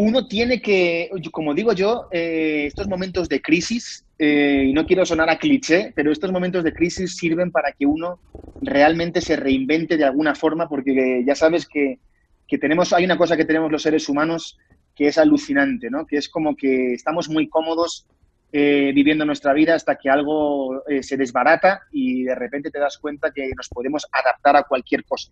Uno 0.01 0.27
tiene 0.29 0.61
que, 0.61 1.09
como 1.29 1.53
digo 1.53 1.73
yo, 1.73 2.07
eh, 2.09 2.63
estos 2.67 2.87
momentos 2.87 3.27
de 3.27 3.41
crisis 3.41 4.05
eh, 4.17 4.67
y 4.69 4.71
no 4.71 4.85
quiero 4.85 5.05
sonar 5.05 5.29
a 5.29 5.37
cliché, 5.37 5.91
pero 5.93 6.09
estos 6.09 6.31
momentos 6.31 6.63
de 6.63 6.71
crisis 6.71 7.17
sirven 7.17 7.51
para 7.51 7.73
que 7.73 7.85
uno 7.85 8.21
realmente 8.61 9.19
se 9.19 9.35
reinvente 9.35 9.97
de 9.97 10.05
alguna 10.05 10.35
forma, 10.35 10.69
porque 10.69 11.21
ya 11.27 11.35
sabes 11.35 11.67
que, 11.67 11.99
tenemos, 12.61 12.93
hay 12.93 13.03
una 13.03 13.17
cosa 13.17 13.35
que 13.35 13.43
tenemos 13.43 13.69
los 13.73 13.81
seres 13.81 14.07
humanos 14.07 14.57
que 14.95 15.07
es 15.07 15.17
alucinante, 15.17 15.89
¿no? 15.89 16.05
Que 16.05 16.15
es 16.15 16.29
como 16.29 16.55
que 16.55 16.93
estamos 16.93 17.27
muy 17.27 17.49
cómodos 17.49 18.07
eh, 18.53 18.93
viviendo 18.95 19.25
nuestra 19.25 19.51
vida 19.51 19.75
hasta 19.75 19.97
que 19.97 20.09
algo 20.09 20.81
eh, 20.87 21.03
se 21.03 21.17
desbarata 21.17 21.81
y 21.91 22.23
de 22.23 22.35
repente 22.35 22.71
te 22.71 22.79
das 22.79 22.97
cuenta 22.99 23.31
que 23.31 23.51
nos 23.53 23.67
podemos 23.67 24.07
adaptar 24.13 24.55
a 24.55 24.63
cualquier 24.63 25.03
cosa. 25.03 25.29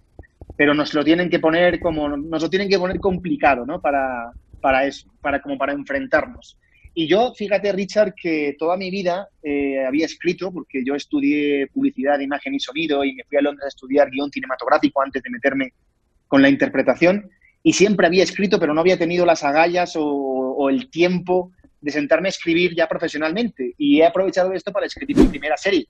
Pero 0.58 0.74
nos 0.74 0.94
lo 0.94 1.06
tienen 1.06 1.30
que 1.30 1.40
poner 1.40 1.80
como, 1.80 2.10
nos 2.10 2.42
lo 2.42 2.50
tienen 2.50 2.68
que 2.68 2.78
poner 2.78 3.00
complicado, 3.00 3.66
¿no? 3.66 3.80
Para, 3.80 4.34
para 4.62 4.86
eso, 4.86 5.10
para 5.22 5.42
como 5.42 5.58
para 5.58 5.74
enfrentarnos. 5.74 6.58
Y 6.94 7.08
yo, 7.08 7.32
fíjate, 7.36 7.72
Richard, 7.74 8.16
que 8.16 8.56
toda 8.58 8.76
mi 8.76 8.90
vida 8.90 9.28
eh, 9.44 9.86
había 9.86 10.08
escrito, 10.08 10.52
porque 10.52 10.84
yo 10.84 10.96
estudié 10.96 11.68
publicidad, 11.68 12.20
imagen 12.20 12.56
y 12.56 12.60
sonido 12.60 13.06
y 13.06 13.14
me 13.14 13.24
fui 13.26 13.38
a 13.38 13.42
Londres 13.42 13.66
a 13.66 13.68
estudiar 13.68 14.10
guion 14.10 14.32
cinematográfico 14.32 15.02
antes 15.02 15.22
de 15.22 15.30
meterme 15.30 15.74
con 16.28 16.42
la 16.42 16.50
interpretación. 16.50 17.30
Y 17.62 17.74
siempre 17.74 18.08
había 18.08 18.24
escrito, 18.24 18.60
pero 18.60 18.74
no 18.74 18.82
había 18.82 18.98
tenido 18.98 19.28
las 19.28 19.44
agallas 19.44 19.96
o, 19.96 20.04
o 20.04 20.70
el 20.70 20.90
tiempo 20.90 21.52
de 21.82 21.92
sentarme 21.92 22.30
a 22.30 22.32
escribir 22.32 22.76
ya 22.76 22.88
profesionalmente. 22.88 23.76
Y 23.78 24.02
he 24.02 24.06
aprovechado 24.06 24.52
esto 24.54 24.72
para 24.72 24.88
escribir 24.88 25.18
mi 25.18 25.28
primera 25.28 25.56
serie. 25.56 25.88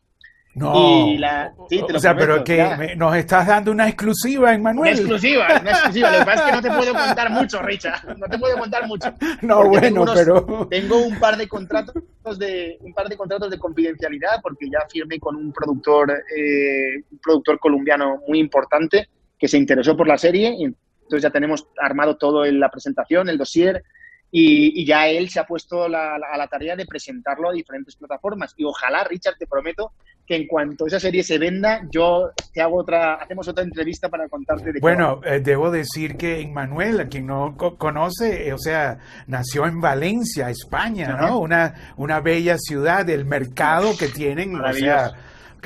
No. 0.57 0.73
o 0.73 1.99
sea, 1.99 2.15
pero 2.15 2.43
que 2.43 2.95
nos 2.97 3.15
estás 3.15 3.45
dando 3.45 3.71
una 3.71 3.87
exclusiva, 3.87 4.53
Emmanuel. 4.53 4.93
Una 4.93 4.99
exclusiva, 4.99 5.47
una 5.61 5.71
exclusiva. 5.71 6.11
Lo 6.11 6.19
que 6.19 6.25
pasa 6.25 6.39
es 6.39 6.45
que 6.45 6.51
no 6.55 6.61
te 6.61 6.77
puedo 6.77 6.93
contar 7.05 7.29
mucho, 7.29 7.61
Richard. 7.61 8.17
No 8.17 8.27
te 8.27 8.39
puedo 8.39 8.57
contar 8.57 8.87
mucho. 8.87 9.13
No, 9.41 9.67
bueno, 9.67 10.05
pero. 10.13 10.67
Tengo 10.69 10.97
un 10.97 11.19
par 11.19 11.37
de 11.37 11.47
contratos 11.47 11.93
de 12.39 12.77
un 12.81 12.93
par 12.93 13.07
de 13.07 13.15
contratos 13.15 13.51
de 13.51 13.59
confidencialidad 13.59 14.41
porque 14.41 14.67
ya 14.69 14.79
firmé 14.89 15.19
con 15.19 15.35
un 15.35 15.53
productor, 15.53 16.11
eh, 16.11 17.03
un 17.11 17.19
productor 17.19 17.59
colombiano 17.59 18.21
muy 18.27 18.39
importante 18.39 19.09
que 19.37 19.47
se 19.47 19.57
interesó 19.57 19.95
por 19.95 20.07
la 20.07 20.17
serie. 20.17 20.55
Y 20.57 20.63
entonces 20.63 21.21
ya 21.21 21.29
tenemos 21.29 21.67
armado 21.79 22.17
todo 22.17 22.45
en 22.45 22.59
la 22.59 22.69
presentación, 22.69 23.29
el 23.29 23.37
dossier, 23.37 23.83
y, 24.31 24.85
ya 24.85 25.07
él 25.07 25.29
se 25.29 25.39
ha 25.39 25.45
puesto 25.45 25.83
a 25.83 25.89
la 25.89 26.47
tarea 26.49 26.75
de 26.75 26.85
presentarlo 26.85 27.49
a 27.49 27.53
diferentes 27.53 27.95
plataformas. 27.95 28.53
Y 28.57 28.63
ojalá, 28.63 29.03
Richard, 29.03 29.37
te 29.37 29.47
prometo 29.47 29.93
que 30.27 30.35
en 30.35 30.45
cuanto 30.45 30.85
esa 30.85 30.99
serie 30.99 31.23
se 31.23 31.37
venda, 31.37 31.87
yo 31.89 32.31
te 32.53 32.61
hago 32.61 32.81
otra, 32.81 33.13
hacemos 33.13 33.47
otra 33.47 33.63
entrevista 33.63 34.09
para 34.09 34.27
contarte 34.27 34.73
de 34.73 34.79
Bueno, 34.81 35.21
eh, 35.23 35.39
debo 35.39 35.71
decir 35.71 36.17
que 36.17 36.45
Manuel, 36.47 36.99
a 36.99 37.07
quien 37.07 37.27
no 37.27 37.55
conoce, 37.55 38.49
eh, 38.49 38.53
o 38.53 38.57
sea, 38.57 38.99
nació 39.25 39.65
en 39.65 39.79
Valencia, 39.79 40.49
España, 40.49 41.15
¿no? 41.17 41.39
Una, 41.39 41.93
una 41.95 42.19
bella 42.19 42.57
ciudad, 42.57 43.09
el 43.09 43.23
mercado 43.23 43.97
que 43.97 44.09
tienen, 44.09 44.59
o 44.59 44.73
sea, 44.73 45.13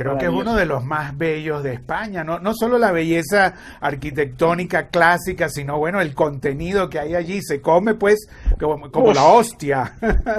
Creo 0.01 0.17
que 0.17 0.25
es 0.25 0.31
uno 0.31 0.55
de 0.55 0.65
los 0.65 0.83
más 0.83 1.17
bellos 1.17 1.63
de 1.63 1.73
España, 1.73 2.23
¿no? 2.23 2.39
no 2.39 2.53
solo 2.53 2.77
la 2.77 2.91
belleza 2.91 3.53
arquitectónica 3.79 4.87
clásica, 4.87 5.49
sino 5.49 5.77
bueno, 5.77 6.01
el 6.01 6.13
contenido 6.13 6.89
que 6.89 6.99
hay 6.99 7.15
allí 7.15 7.41
se 7.41 7.61
come 7.61 7.95
pues 7.95 8.27
como, 8.59 9.13
la 9.13 9.25
hostia. 9.25 9.93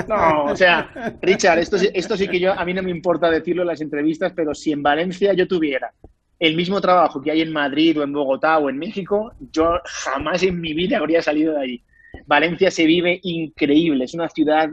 No, 0.09 0.45
o 0.45 0.57
sea, 0.57 0.91
Richard, 1.21 1.59
esto, 1.59 1.77
esto 1.77 2.17
sí 2.17 2.29
que 2.29 2.41
yo, 2.41 2.53
a 2.53 2.65
mí 2.65 2.75
no 2.75 2.83
me 2.83 2.91
importa 2.91 3.31
decirlo 3.31 3.63
en 3.63 3.69
las 3.69 3.81
entrevistas, 3.81 4.33
pero 4.35 4.55
si 4.55 4.73
en 4.73 4.83
Valencia 4.83 5.33
yo 5.33 5.47
tuviera 5.47 5.93
el 6.39 6.57
mismo 6.57 6.81
trabajo 6.81 7.23
que 7.23 7.31
hay 7.31 7.41
en 7.41 7.53
Madrid 7.53 8.01
o 8.01 8.03
en 8.03 8.13
Bogotá 8.13 8.59
o 8.59 8.69
en 8.69 8.77
México, 8.77 9.33
yo 9.53 9.79
jamás 9.85 10.43
en 10.43 10.61
mi 10.61 10.75
vida 10.75 10.99
habría 10.99 11.23
salido 11.23 11.55
de 11.55 11.61
allí. 11.63 11.83
Valencia 12.27 12.71
se 12.71 12.85
vive 12.85 13.21
increíble, 13.23 14.05
es 14.05 14.15
una 14.15 14.29
ciudad 14.29 14.71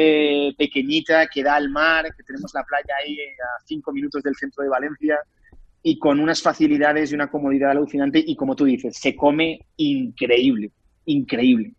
eh, 0.00 0.54
pequeñita 0.56 1.26
que 1.26 1.42
da 1.42 1.56
al 1.56 1.70
mar, 1.70 2.04
que 2.16 2.22
tenemos 2.22 2.54
la 2.54 2.62
playa 2.62 2.94
ahí 3.02 3.18
a 3.18 3.64
cinco 3.64 3.92
minutos 3.92 4.22
del 4.22 4.36
centro 4.36 4.62
de 4.62 4.68
Valencia 4.68 5.18
y 5.82 5.98
con 5.98 6.20
unas 6.20 6.40
facilidades 6.40 7.10
y 7.10 7.16
una 7.16 7.26
comodidad 7.26 7.72
alucinante 7.72 8.22
y 8.24 8.36
como 8.36 8.54
tú 8.54 8.64
dices, 8.64 8.96
se 8.96 9.16
come 9.16 9.66
increíble, 9.76 10.70
increíble. 11.06 11.72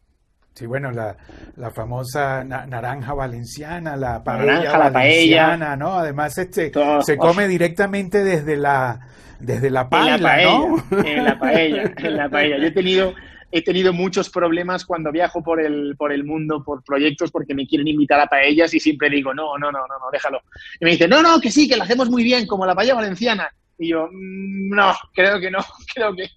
Sí, 0.53 0.65
bueno, 0.65 0.91
la, 0.91 1.15
la 1.55 1.71
famosa 1.71 2.43
naranja 2.43 3.13
valenciana, 3.13 3.95
la 3.95 4.21
paella 4.21 4.89
valenciana, 4.89 5.77
¿no? 5.77 5.93
Además, 5.93 6.37
este 6.37 6.73
se 6.99 7.17
come 7.17 7.47
directamente 7.47 8.21
desde 8.21 8.57
la 8.57 8.99
desde 9.39 9.69
la 9.69 9.87
paella, 9.87 10.15
en 10.15 10.23
la 10.23 10.29
paella, 10.29 10.51
¿no? 10.51 11.03
En 11.05 11.23
la 11.23 11.39
paella, 11.39 11.93
en 11.95 12.17
la 12.17 12.29
paella. 12.29 12.57
Yo 12.57 12.65
he 12.65 12.71
tenido 12.71 13.13
he 13.51 13.61
tenido 13.63 13.93
muchos 13.93 14.29
problemas 14.29 14.85
cuando 14.85 15.11
viajo 15.11 15.41
por 15.41 15.59
el, 15.59 15.95
por 15.97 16.11
el 16.11 16.23
mundo, 16.23 16.63
por 16.63 16.83
proyectos, 16.83 17.31
porque 17.31 17.55
me 17.55 17.65
quieren 17.65 17.87
invitar 17.87 18.19
a 18.19 18.27
paellas 18.27 18.73
y 18.73 18.79
siempre 18.79 19.09
digo, 19.09 19.33
no, 19.33 19.57
no, 19.57 19.71
no, 19.71 19.79
no, 19.79 19.99
no, 19.99 20.11
déjalo. 20.11 20.41
Y 20.79 20.85
me 20.85 20.91
dicen, 20.91 21.09
no, 21.09 21.21
no, 21.21 21.39
que 21.39 21.49
sí, 21.49 21.67
que 21.67 21.75
la 21.75 21.83
hacemos 21.83 22.09
muy 22.09 22.23
bien, 22.23 22.45
como 22.45 22.65
la 22.65 22.75
paella 22.75 22.95
valenciana. 22.95 23.49
Y 23.77 23.89
yo, 23.89 24.07
mm, 24.11 24.69
no, 24.69 24.93
creo 25.13 25.39
que 25.39 25.49
no, 25.49 25.59
creo 25.93 26.15
que, 26.15 26.29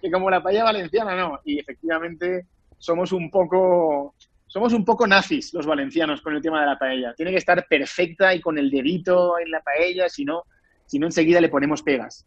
que 0.00 0.10
como 0.10 0.30
la 0.30 0.42
paella 0.42 0.64
valenciana 0.64 1.16
no. 1.16 1.40
Y 1.44 1.58
efectivamente 1.58 2.46
somos 2.78 3.10
un 3.12 3.30
poco, 3.30 4.14
somos 4.46 4.72
un 4.72 4.84
poco 4.84 5.06
nazis 5.06 5.52
los 5.52 5.66
valencianos 5.66 6.22
con 6.22 6.36
el 6.36 6.42
tema 6.42 6.60
de 6.60 6.66
la 6.66 6.78
paella. 6.78 7.14
Tiene 7.14 7.32
que 7.32 7.38
estar 7.38 7.66
perfecta 7.66 8.32
y 8.32 8.40
con 8.40 8.58
el 8.58 8.70
dedito 8.70 9.38
en 9.40 9.50
la 9.50 9.60
paella, 9.60 10.08
si 10.08 10.24
no, 10.24 10.44
si 10.86 11.00
no 11.00 11.06
enseguida 11.06 11.40
le 11.40 11.48
ponemos 11.48 11.82
pegas. 11.82 12.26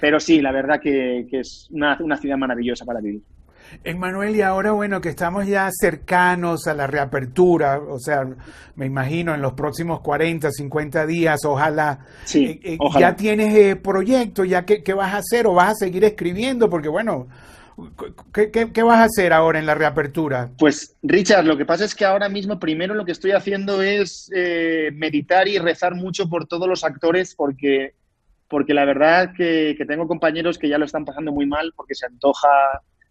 Pero 0.00 0.18
sí, 0.18 0.40
la 0.40 0.50
verdad 0.50 0.80
que, 0.80 1.26
que 1.30 1.40
es 1.40 1.68
una, 1.70 1.96
una 2.00 2.16
ciudad 2.16 2.36
maravillosa 2.36 2.84
para 2.84 3.00
vivir. 3.00 3.22
Manuel, 3.96 4.36
y 4.36 4.42
ahora 4.42 4.72
bueno, 4.72 5.00
que 5.00 5.08
estamos 5.08 5.46
ya 5.46 5.68
cercanos 5.72 6.66
a 6.66 6.74
la 6.74 6.86
reapertura, 6.86 7.80
o 7.80 7.98
sea, 7.98 8.26
me 8.76 8.86
imagino 8.86 9.34
en 9.34 9.42
los 9.42 9.54
próximos 9.54 10.00
40, 10.00 10.50
50 10.50 11.06
días, 11.06 11.44
ojalá, 11.44 12.00
sí, 12.24 12.60
eh, 12.62 12.74
eh, 12.74 12.78
ya 12.98 13.14
tienes 13.16 13.54
eh, 13.54 13.76
proyecto, 13.76 14.44
ya 14.44 14.64
qué, 14.64 14.94
vas 14.94 15.14
a 15.14 15.18
hacer 15.18 15.46
o 15.46 15.54
vas 15.54 15.70
a 15.70 15.74
seguir 15.74 16.04
escribiendo, 16.04 16.70
porque 16.70 16.88
bueno, 16.88 17.28
¿qué, 18.32 18.82
vas 18.82 18.98
a 18.98 19.04
hacer 19.04 19.32
ahora 19.32 19.58
en 19.58 19.66
la 19.66 19.74
reapertura? 19.74 20.50
Pues 20.58 20.96
Richard, 21.02 21.44
lo 21.44 21.56
que 21.56 21.66
pasa 21.66 21.84
es 21.84 21.94
que 21.94 22.04
ahora 22.04 22.28
mismo 22.28 22.58
primero 22.58 22.94
lo 22.94 23.04
que 23.04 23.12
estoy 23.12 23.32
haciendo 23.32 23.82
es 23.82 24.28
meditar 24.92 25.48
y 25.48 25.58
rezar 25.58 25.94
mucho 25.94 26.28
por 26.28 26.46
todos 26.46 26.68
los 26.68 26.84
actores, 26.84 27.34
porque, 27.34 27.94
porque 28.48 28.74
la 28.74 28.84
verdad 28.84 29.32
que, 29.36 29.74
que 29.76 29.84
tengo 29.84 30.06
compañeros 30.06 30.58
que 30.58 30.68
ya 30.68 30.78
lo 30.78 30.84
están 30.84 31.04
pasando 31.04 31.32
muy 31.32 31.46
mal, 31.46 31.72
porque 31.76 31.94
se 31.94 32.06
antoja 32.06 32.48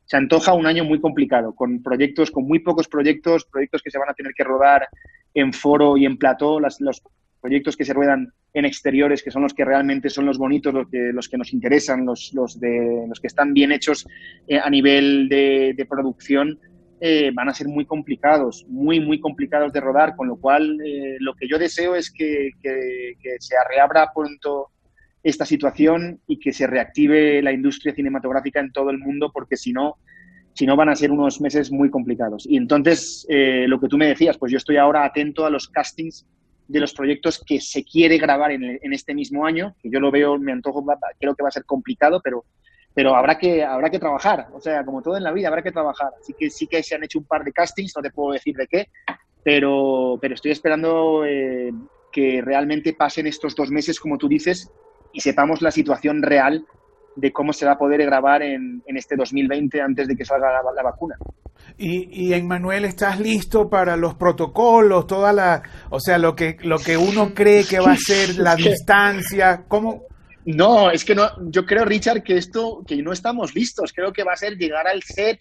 se 0.06 0.18
antoja 0.18 0.54
un 0.54 0.66
año 0.66 0.84
muy 0.84 1.00
complicado, 1.00 1.56
con 1.56 1.82
proyectos, 1.82 2.32
con 2.32 2.46
muy 2.46 2.60
pocos 2.60 2.88
proyectos, 2.88 3.46
proyectos 3.46 3.82
que 3.82 3.92
se 3.92 4.00
van 4.00 4.10
a 4.10 4.14
tener 4.14 4.34
que 4.34 4.44
rodar 4.44 4.88
en 5.34 5.54
foro 5.54 5.98
y 5.98 6.06
en 6.06 6.18
plató, 6.18 6.60
los 6.60 7.02
proyectos 7.42 7.76
que 7.76 7.86
se 7.86 7.94
ruedan 7.94 8.32
en 8.54 8.66
exteriores, 8.66 9.24
que 9.24 9.32
son 9.32 9.42
los 9.42 9.54
que 9.54 9.66
realmente 9.66 10.10
son 10.10 10.26
los 10.26 10.38
bonitos, 10.38 10.74
los 10.74 10.90
que, 10.90 11.12
los 11.12 11.28
que 11.28 11.38
nos 11.38 11.52
interesan, 11.54 12.06
los, 12.06 12.32
los, 12.34 12.60
de, 12.60 13.06
los 13.08 13.20
que 13.20 13.28
están 13.28 13.54
bien 13.54 13.72
hechos 13.72 14.08
eh, 14.48 14.60
a 14.60 14.70
nivel 14.70 15.28
de, 15.28 15.86
producción, 15.90 16.60
eh, 17.02 17.32
van 17.34 17.50
a 17.50 17.54
ser 17.54 17.68
muy 17.68 17.86
complicados, 17.86 18.66
muy, 18.70 19.00
muy 19.00 19.20
complicados 19.20 19.74
de 19.74 19.82
rodar, 19.82 20.16
con 20.16 20.28
lo 20.28 20.38
cual 20.38 20.80
eh, 20.86 21.18
lo 21.20 21.34
que 21.34 21.48
yo 21.48 21.58
deseo 21.58 21.96
es 21.96 22.12
que, 22.12 22.52
que, 22.62 23.16
que 23.22 23.36
se 23.40 23.56
reabra 23.70 24.12
pronto 24.14 24.70
esta 25.24 25.46
situación 25.46 26.20
y 26.28 26.38
que 26.38 26.52
se 26.52 26.68
reactive 26.68 27.42
la 27.42 27.54
industria 27.54 27.96
cinematográfica 27.96 28.60
en 28.60 28.72
todo 28.72 28.90
el 28.90 29.00
mundo, 29.00 29.32
porque 29.34 29.56
si 29.56 29.72
no, 29.72 29.96
si 30.54 30.66
no 30.66 30.76
van 30.76 30.90
a 30.90 30.96
ser 30.96 31.12
unos 31.12 31.40
meses 31.40 31.72
muy 31.72 31.90
complicados. 31.90 32.46
Y 32.48 32.58
entonces, 32.58 33.26
eh, 33.30 33.66
lo 33.68 33.80
que 33.80 33.88
tú 33.88 33.98
me 33.98 34.08
decías, 34.08 34.38
pues 34.38 34.52
yo 34.52 34.58
estoy 34.58 34.78
ahora 34.78 35.06
atento 35.06 35.46
a 35.46 35.50
los 35.50 35.70
castings 35.70 36.26
de 36.68 36.80
los 36.80 36.94
proyectos 36.94 37.42
que 37.46 37.60
se 37.60 37.84
quiere 37.84 38.18
grabar 38.18 38.52
en, 38.52 38.94
este 38.94 39.14
mismo 39.14 39.46
año, 39.46 39.76
que 39.82 39.90
yo 39.90 40.00
lo 40.00 40.12
veo, 40.12 40.38
me 40.38 40.52
antojo, 40.52 40.86
creo 41.20 41.36
que 41.36 41.44
va 41.44 41.50
a 41.50 41.52
ser 41.52 41.66
complicado, 41.66 42.22
pero, 42.24 42.46
pero 42.94 43.16
habrá, 43.16 43.38
que, 43.38 43.64
habrá 43.64 43.90
que 43.90 44.00
trabajar. 44.00 44.48
O 44.54 44.62
sea, 44.62 44.84
como 44.86 45.02
todo 45.02 45.18
en 45.18 45.24
la 45.24 45.32
vida, 45.32 45.48
habrá 45.48 45.62
que 45.62 45.72
trabajar. 45.72 46.12
Así 46.20 46.34
que 46.38 46.50
sí 46.50 46.68
que 46.68 46.84
se 46.84 46.96
han 46.96 47.04
hecho 47.04 47.20
un 47.20 47.26
par 47.26 47.44
de 47.44 47.52
castings, 47.52 47.94
no 47.96 48.02
te 48.02 48.12
puedo 48.12 48.34
decir 48.34 48.56
de 48.56 48.68
qué, 48.68 48.88
pero, 49.44 50.18
pero 50.22 50.36
estoy 50.36 50.52
esperando 50.52 51.26
eh, 51.26 51.74
que 52.12 52.42
realmente 52.42 52.94
pasen 52.94 53.28
estos 53.28 53.56
dos 53.56 53.70
meses, 53.70 54.00
como 54.00 54.18
tú 54.18 54.28
dices, 54.30 54.72
y 55.14 55.22
sepamos 55.22 55.62
la 55.62 55.72
situación 55.72 56.22
real 56.22 56.66
de 57.16 57.32
cómo 57.32 57.54
se 57.54 57.66
va 57.66 57.74
a 57.74 57.78
poder 57.78 58.04
grabar 58.06 58.42
en, 58.42 58.82
en 58.86 58.98
este 58.98 59.16
2020 59.16 59.82
antes 59.82 60.08
de 60.08 60.16
que 60.16 60.26
salga 60.26 60.50
la, 60.76 60.84
vacuna. 60.84 61.16
Y, 61.78 62.34
y 62.34 62.42
Manuel, 62.42 62.86
¿estás 62.86 63.20
listo 63.20 63.70
para 63.70 63.96
los 63.96 64.16
protocolos, 64.16 65.08
toda 65.08 65.32
la, 65.32 65.62
o 65.90 66.00
sea, 66.00 66.18
lo 66.18 66.36
que, 66.36 66.58
lo 66.64 66.80
que 66.80 66.98
uno 66.98 67.34
cree 67.34 67.66
que 67.66 67.80
va 67.80 67.94
a 67.94 67.98
ser 67.98 68.38
la 68.38 68.56
distancia? 68.56 69.64
¿Cómo, 69.68 70.04
No, 70.46 70.90
es 70.90 71.06
que 71.06 71.16
no, 71.16 71.30
yo 71.50 71.66
creo, 71.66 71.86
Richard, 71.86 72.24
que 72.24 72.38
esto, 72.38 72.84
que 72.86 73.02
no 73.02 73.14
estamos 73.14 73.54
listos. 73.54 73.94
Creo 73.94 74.12
que 74.12 74.24
va 74.24 74.34
a 74.34 74.38
ser 74.38 74.58
llegar 74.58 74.88
al 74.88 75.04
set 75.04 75.40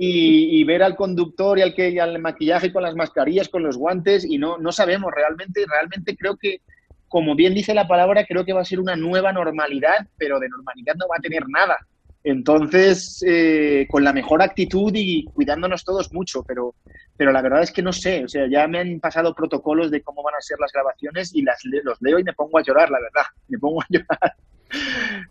y, 0.00 0.62
ver 0.64 0.82
al 0.82 0.94
conductor 0.94 1.58
y 1.58 1.62
al 1.62 1.74
que 1.74 1.90
y 1.90 1.98
al 1.98 2.18
maquillaje 2.20 2.72
con 2.72 2.82
las 2.82 2.94
mascarillas, 2.94 3.48
con 3.48 3.62
los 3.64 3.76
guantes, 3.76 4.24
y 4.24 4.38
no, 4.38 4.58
no 4.58 4.70
sabemos 4.70 5.10
realmente, 5.14 5.64
realmente 5.68 6.16
creo 6.16 6.36
que, 6.36 6.60
como 7.08 7.34
bien 7.34 7.54
dice 7.54 7.74
la 7.74 7.88
palabra, 7.88 8.24
creo 8.26 8.44
que 8.44 8.52
va 8.52 8.60
a 8.60 8.64
ser 8.64 8.80
una 8.80 8.96
nueva 8.96 9.32
normalidad, 9.32 10.06
pero 10.16 10.38
de 10.38 10.48
normalidad 10.48 10.94
no 10.96 11.08
va 11.08 11.16
a 11.18 11.22
tener 11.22 11.48
nada. 11.48 11.76
Entonces, 12.22 13.24
eh, 13.26 13.86
con 13.90 14.04
la 14.04 14.12
mejor 14.12 14.42
actitud 14.42 14.92
y 14.94 15.24
cuidándonos 15.32 15.84
todos 15.84 16.12
mucho, 16.12 16.42
pero, 16.42 16.74
pero 17.16 17.32
la 17.32 17.40
verdad 17.40 17.62
es 17.62 17.72
que 17.72 17.82
no 17.82 17.92
sé, 17.92 18.24
o 18.24 18.28
sea, 18.28 18.46
ya 18.50 18.66
me 18.68 18.80
han 18.80 19.00
pasado 19.00 19.34
protocolos 19.34 19.90
de 19.90 20.02
cómo 20.02 20.22
van 20.22 20.34
a 20.34 20.40
ser 20.40 20.58
las 20.60 20.72
grabaciones 20.72 21.34
y 21.34 21.42
las, 21.42 21.60
los 21.64 22.00
leo 22.02 22.18
y 22.18 22.24
me 22.24 22.34
pongo 22.34 22.58
a 22.58 22.62
llorar, 22.62 22.90
la 22.90 23.00
verdad, 23.00 23.26
me 23.48 23.58
pongo 23.58 23.80
a 23.80 23.86
llorar. 23.88 24.34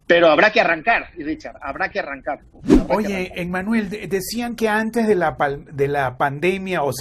Pero 0.08 0.30
habrá 0.30 0.52
que 0.52 0.60
arrancar, 0.60 1.12
Richard, 1.16 1.58
habrá 1.62 1.90
que 1.90 2.00
arrancar. 2.00 2.40
Oye, 2.90 3.32
Emmanuel, 3.36 3.90
decían 4.10 4.56
que 4.56 4.68
antes 4.68 5.08
de 5.08 5.16
la, 5.16 5.38
de 5.72 5.88
la 5.88 6.18
pandemia, 6.18 6.84
o, 6.84 6.92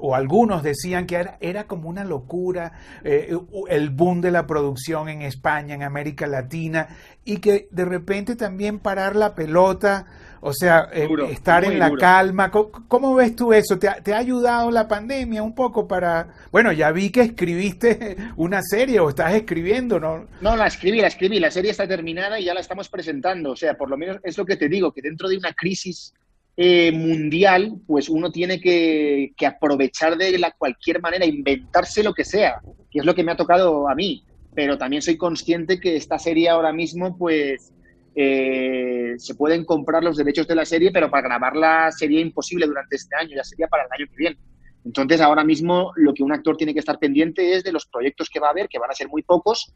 o, 0.00 0.14
algunos 0.14 0.62
decían 0.62 1.06
que 1.06 1.16
era, 1.16 1.38
era 1.40 1.64
como 1.64 1.88
una 1.88 2.04
locura 2.04 2.72
eh, 3.04 3.34
el 3.68 3.90
boom 3.90 4.20
de 4.20 4.30
la 4.30 4.46
producción 4.46 5.08
en 5.08 5.22
España, 5.22 5.74
en 5.74 5.82
América 5.82 6.26
Latina, 6.26 6.88
y 7.26 7.38
que 7.38 7.68
de 7.70 7.84
repente 7.84 8.36
también 8.36 8.78
parar 8.78 9.16
la 9.16 9.34
pelota 9.34 10.06
o 10.40 10.52
sea, 10.52 10.88
eh, 10.92 11.08
estar 11.30 11.64
en 11.64 11.78
la 11.78 11.90
calma. 11.96 12.52
¿Cómo, 12.52 13.16
ves 13.16 13.34
tú 13.34 13.52
eso? 13.52 13.80
¿Te 13.80 13.88
ha, 13.88 14.16
ayudado 14.16 14.70
la 14.70 14.86
pandemia 14.86 15.42
un 15.42 15.56
poco 15.56 15.88
para... 15.88 16.28
Bueno, 16.52 16.70
ya 16.70 16.92
vi 16.92 17.10
que 17.10 17.22
escribiste 17.22 18.16
una 18.36 18.62
serie 18.62 19.00
o 19.00 19.08
estás 19.08 19.34
escribiendo, 19.34 19.98
¿no? 19.98 20.28
No, 20.40 20.56
la 20.56 20.68
escribí, 20.68 21.00
la 21.00 21.08
escribí. 21.08 21.40
La 21.40 21.50
serie 21.50 21.72
está 21.72 21.88
terminada 21.88 22.38
y 22.38 22.44
ya 22.44 22.54
la 22.54 22.60
estamos 22.60 22.88
presentando. 22.88 23.50
O 23.50 23.56
sea, 23.56 23.74
por 23.74 23.90
lo 23.90 23.96
menos 23.96 24.18
es 24.22 24.38
lo 24.38 24.46
que 24.46 24.56
te 24.56 24.68
digo, 24.68 24.92
que 24.92 25.02
dentro 25.02 25.28
de 25.28 25.36
una 25.36 25.52
crisis 25.52 26.14
eh, 26.56 26.92
mundial, 26.92 27.80
pues 27.84 28.08
uno 28.08 28.30
tiene 28.30 28.60
que, 28.60 29.32
que 29.36 29.46
aprovechar 29.46 30.16
de 30.16 30.38
la 30.38 30.52
cualquier 30.52 31.00
manera, 31.00 31.26
inventarse 31.26 32.04
lo 32.04 32.14
que 32.14 32.24
sea, 32.24 32.60
que 32.88 33.00
es 33.00 33.04
lo 33.04 33.16
que 33.16 33.24
me 33.24 33.32
ha 33.32 33.36
tocado 33.36 33.88
a 33.88 33.96
mí. 33.96 34.24
Pero 34.56 34.76
también 34.76 35.02
soy 35.02 35.16
consciente 35.16 35.78
que 35.78 35.94
esta 35.94 36.18
serie 36.18 36.48
ahora 36.48 36.72
mismo, 36.72 37.16
pues 37.16 37.72
eh, 38.16 39.14
se 39.18 39.34
pueden 39.34 39.66
comprar 39.66 40.02
los 40.02 40.16
derechos 40.16 40.48
de 40.48 40.54
la 40.54 40.64
serie, 40.64 40.90
pero 40.90 41.10
para 41.10 41.28
grabarla 41.28 41.92
sería 41.92 42.20
imposible 42.20 42.66
durante 42.66 42.96
este 42.96 43.14
año, 43.14 43.36
ya 43.36 43.44
sería 43.44 43.68
para 43.68 43.84
el 43.84 43.92
año 43.92 44.10
que 44.10 44.16
viene. 44.16 44.38
Entonces, 44.86 45.20
ahora 45.20 45.44
mismo 45.44 45.92
lo 45.96 46.14
que 46.14 46.22
un 46.22 46.32
actor 46.32 46.56
tiene 46.56 46.72
que 46.72 46.80
estar 46.80 46.98
pendiente 46.98 47.54
es 47.54 47.62
de 47.62 47.72
los 47.72 47.86
proyectos 47.86 48.30
que 48.30 48.40
va 48.40 48.48
a 48.48 48.50
haber, 48.52 48.68
que 48.68 48.78
van 48.78 48.90
a 48.90 48.94
ser 48.94 49.08
muy 49.08 49.22
pocos, 49.22 49.74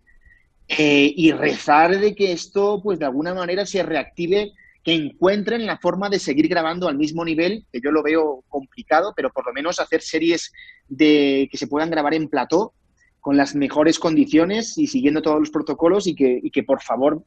eh, 0.69 1.13
y 1.15 1.33
rezar 1.33 1.99
de 1.99 2.15
que 2.15 2.33
esto, 2.33 2.81
pues 2.83 2.99
de 2.99 3.05
alguna 3.05 3.35
manera, 3.35 3.67
se 3.67 3.83
reactive, 3.83 4.53
que 4.83 4.95
encuentren 4.95 5.67
la 5.67 5.77
forma 5.77 6.09
de 6.09 6.19
seguir 6.19 6.49
grabando 6.49 6.89
al 6.89 6.97
mismo 6.97 7.23
nivel, 7.25 7.67
que 7.71 7.81
yo 7.85 7.91
lo 7.91 8.03
veo 8.03 8.45
complicado, 8.49 9.13
pero 9.15 9.31
por 9.31 9.45
lo 9.47 9.53
menos 9.53 9.79
hacer 9.81 10.01
series 10.01 10.51
de 10.89 11.47
que 11.51 11.59
se 11.59 11.67
puedan 11.67 11.91
grabar 11.91 12.15
en 12.15 12.29
plató 12.29 12.73
con 13.21 13.37
las 13.37 13.55
mejores 13.55 13.99
condiciones 13.99 14.77
y 14.79 14.87
siguiendo 14.87 15.23
todos 15.23 15.41
los 15.41 15.51
protocolos 15.51 16.07
y 16.07 16.15
que, 16.15 16.41
y 16.43 16.51
que 16.51 16.63
por 16.63 16.81
favor 16.81 17.23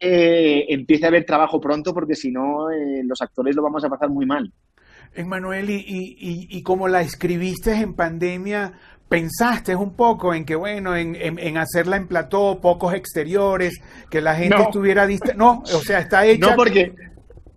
eh, 0.00 0.66
empiece 0.68 1.04
a 1.04 1.08
haber 1.08 1.24
trabajo 1.24 1.60
pronto 1.60 1.92
porque 1.92 2.14
si 2.14 2.30
no 2.30 2.70
eh, 2.70 3.02
los 3.04 3.20
actores 3.20 3.56
lo 3.56 3.62
vamos 3.62 3.84
a 3.84 3.88
pasar 3.88 4.10
muy 4.10 4.26
mal. 4.26 4.52
Emanuel, 5.14 5.70
y, 5.70 5.76
y, 5.76 6.48
y, 6.50 6.62
como 6.62 6.86
la 6.86 7.00
escribiste 7.00 7.72
en 7.72 7.94
pandemia, 7.94 8.74
pensaste 9.08 9.74
un 9.74 9.94
poco 9.94 10.34
en 10.34 10.44
que, 10.44 10.54
bueno, 10.54 10.94
en, 10.94 11.16
en, 11.16 11.56
hacerla 11.56 11.96
en 11.96 12.06
plató, 12.06 12.60
pocos 12.60 12.94
exteriores, 12.94 13.80
que 14.10 14.20
la 14.20 14.34
gente 14.34 14.62
estuviera 14.62 15.06
dista 15.06 15.32
No, 15.34 15.62
o 15.62 15.80
sea, 15.80 16.00
está 16.00 16.26
hecha. 16.26 16.50
No, 16.50 16.56
porque, 16.56 16.92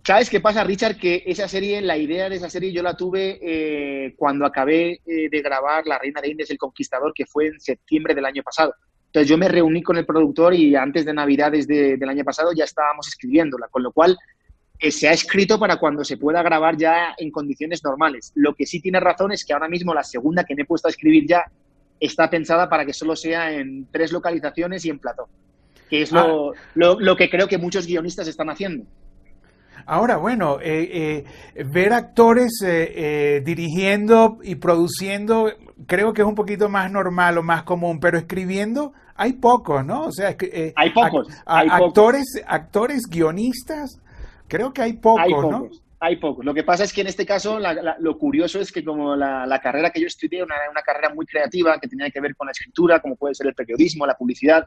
¿sabes 0.04 0.30
qué 0.30 0.40
pasa, 0.40 0.64
Richard? 0.64 0.96
Que 0.96 1.22
esa 1.26 1.48
serie, 1.48 1.80
la 1.80 1.96
idea 1.96 2.28
de 2.28 2.36
esa 2.36 2.50
serie, 2.50 2.72
yo 2.72 2.82
la 2.82 2.96
tuve 2.96 3.38
eh, 3.42 4.14
cuando 4.16 4.46
acabé 4.46 5.00
eh, 5.06 5.28
de 5.30 5.42
grabar 5.42 5.86
La 5.86 5.98
Reina 5.98 6.20
de 6.20 6.30
Indias, 6.30 6.50
El 6.50 6.58
Conquistador, 6.58 7.12
que 7.14 7.26
fue 7.26 7.48
en 7.48 7.60
septiembre 7.60 8.14
del 8.14 8.24
año 8.24 8.42
pasado. 8.42 8.74
Entonces 9.06 9.28
yo 9.28 9.36
me 9.36 9.48
reuní 9.48 9.82
con 9.82 9.98
el 9.98 10.06
productor 10.06 10.54
y 10.54 10.74
antes 10.74 11.04
de 11.04 11.12
Navidades 11.12 11.66
del 11.66 12.08
año 12.08 12.24
pasado 12.24 12.52
ya 12.54 12.64
estábamos 12.64 13.08
escribiéndola, 13.08 13.68
con 13.68 13.82
lo 13.82 13.92
cual 13.92 14.16
eh, 14.78 14.90
se 14.90 15.06
ha 15.06 15.12
escrito 15.12 15.60
para 15.60 15.76
cuando 15.76 16.02
se 16.02 16.16
pueda 16.16 16.42
grabar 16.42 16.76
ya 16.78 17.14
en 17.18 17.30
condiciones 17.30 17.84
normales. 17.84 18.32
Lo 18.34 18.54
que 18.54 18.64
sí 18.64 18.80
tiene 18.80 19.00
razón 19.00 19.30
es 19.30 19.44
que 19.44 19.52
ahora 19.52 19.68
mismo 19.68 19.92
la 19.92 20.02
segunda 20.02 20.44
que 20.44 20.54
me 20.54 20.62
he 20.62 20.64
puesto 20.64 20.88
a 20.88 20.90
escribir 20.90 21.26
ya 21.28 21.44
está 22.00 22.28
pensada 22.30 22.68
para 22.68 22.84
que 22.84 22.92
solo 22.92 23.14
sea 23.14 23.52
en 23.52 23.86
tres 23.92 24.10
localizaciones 24.10 24.84
y 24.84 24.90
en 24.90 24.98
plató, 24.98 25.28
que 25.88 26.02
es 26.02 26.10
lo, 26.10 26.52
ah. 26.52 27.16
que 27.16 27.30
creo 27.30 27.46
que 27.46 27.58
muchos 27.58 27.86
guionistas 27.86 28.26
están 28.26 28.50
haciendo. 28.50 28.84
Ahora, 29.86 30.16
bueno, 30.16 30.58
eh, 30.60 31.24
eh, 31.54 31.64
ver 31.64 31.92
actores 31.92 32.52
dirigiendo 33.44 34.38
y 34.42 34.54
produciendo 34.54 35.50
creo 35.86 36.12
que 36.12 36.22
es 36.22 36.28
un 36.28 36.34
poquito 36.34 36.68
más 36.68 36.90
normal 36.90 37.38
o 37.38 37.42
más 37.42 37.62
común, 37.64 38.00
pero 38.00 38.18
escribiendo 38.18 38.92
hay 39.14 39.34
pocos, 39.34 39.84
¿no? 39.84 40.06
O 40.06 40.12
sea, 40.12 40.34
eh, 40.40 40.72
hay 40.76 40.90
pocos. 40.90 41.28
hay 41.46 41.68
actores, 41.70 42.42
actores, 42.46 43.02
guionistas, 43.08 44.00
creo 44.48 44.72
que 44.72 44.82
hay 44.82 44.94
pocos, 44.94 45.22
hay 45.22 45.32
pocos 45.32 45.82
Hay 46.00 46.16
pocos. 46.16 46.44
Lo 46.44 46.54
que 46.54 46.64
pasa 46.64 46.84
es 46.84 46.92
que 46.92 47.02
en 47.02 47.08
este 47.08 47.26
caso 47.26 47.58
lo 47.98 48.18
curioso 48.18 48.60
es 48.60 48.72
que 48.72 48.84
como 48.84 49.14
la, 49.14 49.60
carrera 49.62 49.90
que 49.90 50.00
yo 50.00 50.06
estudié, 50.06 50.42
una, 50.42 50.56
una 50.70 50.82
carrera 50.82 51.14
muy 51.14 51.26
creativa 51.26 51.78
que 51.78 51.88
tenía 51.88 52.10
que 52.10 52.20
ver 52.20 52.34
con 52.34 52.46
la 52.46 52.52
escritura, 52.52 53.00
como 53.00 53.16
puede 53.16 53.34
ser 53.34 53.46
el 53.46 53.54
periodismo, 53.54 54.06
la 54.06 54.16
publicidad, 54.16 54.66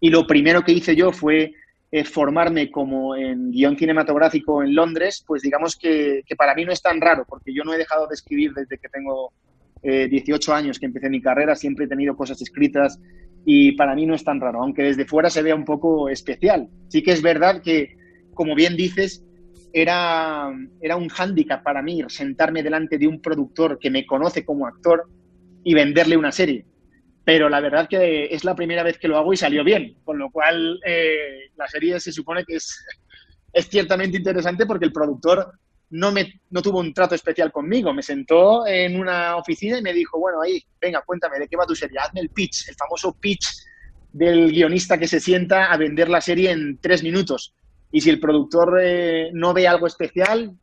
y 0.00 0.10
lo 0.10 0.26
primero 0.26 0.62
que 0.62 0.72
hice 0.72 0.94
yo 0.94 1.12
fue 1.12 1.52
eh, 1.90 2.04
formarme 2.04 2.70
como 2.70 3.14
en 3.14 3.50
guion 3.50 3.76
cinematográfico 3.76 4.62
en 4.62 4.74
Londres, 4.74 5.24
pues 5.26 5.42
digamos 5.42 5.76
que, 5.76 6.22
que, 6.26 6.36
para 6.36 6.54
mí 6.54 6.64
no 6.64 6.72
es 6.72 6.82
tan 6.82 7.00
raro, 7.00 7.24
porque 7.28 7.54
yo 7.54 7.62
no 7.64 7.72
he 7.72 7.78
dejado 7.78 8.06
de 8.06 8.14
escribir 8.14 8.52
desde 8.52 8.78
que 8.78 8.88
tengo 8.88 9.32
18 9.82 10.50
eh, 10.50 10.54
años 10.54 10.78
que 10.78 10.86
empecé 10.86 11.08
mi 11.08 11.20
carrera, 11.20 11.54
siempre 11.54 11.84
he 11.84 11.88
tenido 11.88 12.16
cosas 12.16 12.40
escritas 12.42 12.98
y 13.44 13.72
para 13.72 13.94
mí 13.94 14.04
no 14.06 14.14
es 14.14 14.24
tan 14.24 14.40
raro, 14.40 14.62
aunque 14.62 14.82
desde 14.82 15.06
fuera 15.06 15.30
se 15.30 15.42
vea 15.42 15.54
un 15.54 15.64
poco 15.64 16.08
especial. 16.08 16.68
Sí 16.88 17.02
que 17.02 17.12
es 17.12 17.22
verdad 17.22 17.62
que, 17.62 17.96
como 18.34 18.56
bien 18.56 18.76
dices, 18.76 19.24
era, 19.72 20.50
era 20.80 20.96
un 20.96 21.08
hándicap 21.08 21.62
para 21.62 21.82
mí 21.82 22.02
sentarme 22.08 22.64
delante 22.64 22.98
de 22.98 23.06
un 23.06 23.20
productor 23.20 23.78
que 23.78 23.90
me 23.90 24.04
conoce 24.04 24.44
como 24.44 24.66
actor 24.66 25.04
y 25.62 25.74
venderle 25.74 26.16
una 26.16 26.32
serie. 26.32 26.66
Pero 27.26 27.48
la 27.48 27.58
verdad 27.58 27.88
que 27.88 28.26
es 28.26 28.44
la 28.44 28.54
primera 28.54 28.84
vez 28.84 28.98
que 28.98 29.08
lo 29.08 29.18
hago 29.18 29.32
y 29.32 29.36
salió 29.36 29.64
bien, 29.64 29.98
con 30.04 30.16
lo 30.16 30.30
cual 30.30 30.78
eh, 30.86 31.50
la 31.56 31.66
serie 31.66 31.98
se 31.98 32.12
supone 32.12 32.44
que 32.44 32.54
es, 33.52 33.68
ciertamente 33.68 34.18
interesante 34.18 34.64
porque 34.64 34.84
el 34.84 34.92
productor 34.92 35.58
no, 35.90 36.12
me, 36.12 36.40
no 36.50 36.62
tuvo 36.62 36.78
un 36.78 36.94
trato 36.94 37.16
especial 37.16 37.50
conmigo. 37.50 37.92
Me 37.92 38.04
sentó 38.04 38.64
en 38.64 38.96
una 38.96 39.34
oficina 39.34 39.76
y 39.76 39.82
me 39.82 39.92
dijo, 39.92 40.20
bueno, 40.20 40.40
ahí, 40.40 40.62
venga, 40.80 41.02
cuéntame, 41.04 41.40
¿de 41.40 41.48
qué 41.48 41.56
va 41.56 41.66
tu 41.66 41.74
serie? 41.74 41.98
Hazme 41.98 42.20
el 42.20 42.30
pitch, 42.30 42.68
el 42.68 42.76
famoso 42.76 43.12
pitch 43.18 43.44
del 44.12 44.52
guionista 44.52 44.96
que 44.96 45.08
se 45.08 45.18
sienta 45.18 45.72
a 45.72 45.76
vender 45.76 46.08
la 46.08 46.20
serie 46.20 46.52
en 46.52 46.78
tres 46.78 47.02
minutos. 47.02 47.56
Y 47.90 48.02
si 48.02 48.10
el 48.10 48.20
productor 48.20 48.78
eh, 48.80 49.30
no 49.32 49.52
ve 49.52 49.66
algo 49.66 49.88
especial, 49.88 50.56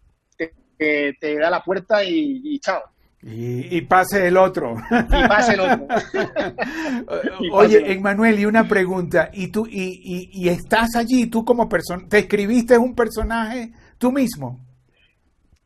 te, 0.77 1.37
da 1.37 1.49
la 1.49 1.61
puerta 1.61 2.05
y, 2.05 2.57
chao. 2.59 2.81
Y, 3.25 3.81
pase 3.81 4.27
el 4.27 4.35
otro. 4.35 4.75
Y 4.91 5.27
pase 5.27 5.53
el 5.53 5.61
otro. 5.61 5.87
Oye, 7.53 7.93
Emmanuel, 7.93 8.37
y 8.39 8.45
una 8.45 8.67
pregunta. 8.67 9.29
¿Y 9.31 9.47
tú 9.47 9.65
y, 9.65 10.29
y 10.33 10.49
estás 10.49 10.95
allí, 10.95 11.27
tú 11.27 11.45
como 11.45 11.69
persona, 11.69 12.05
te 12.09 12.19
escribiste 12.19 12.77
un 12.77 12.93
personaje 12.93 13.71
tú 13.97 14.11
mismo? 14.11 14.59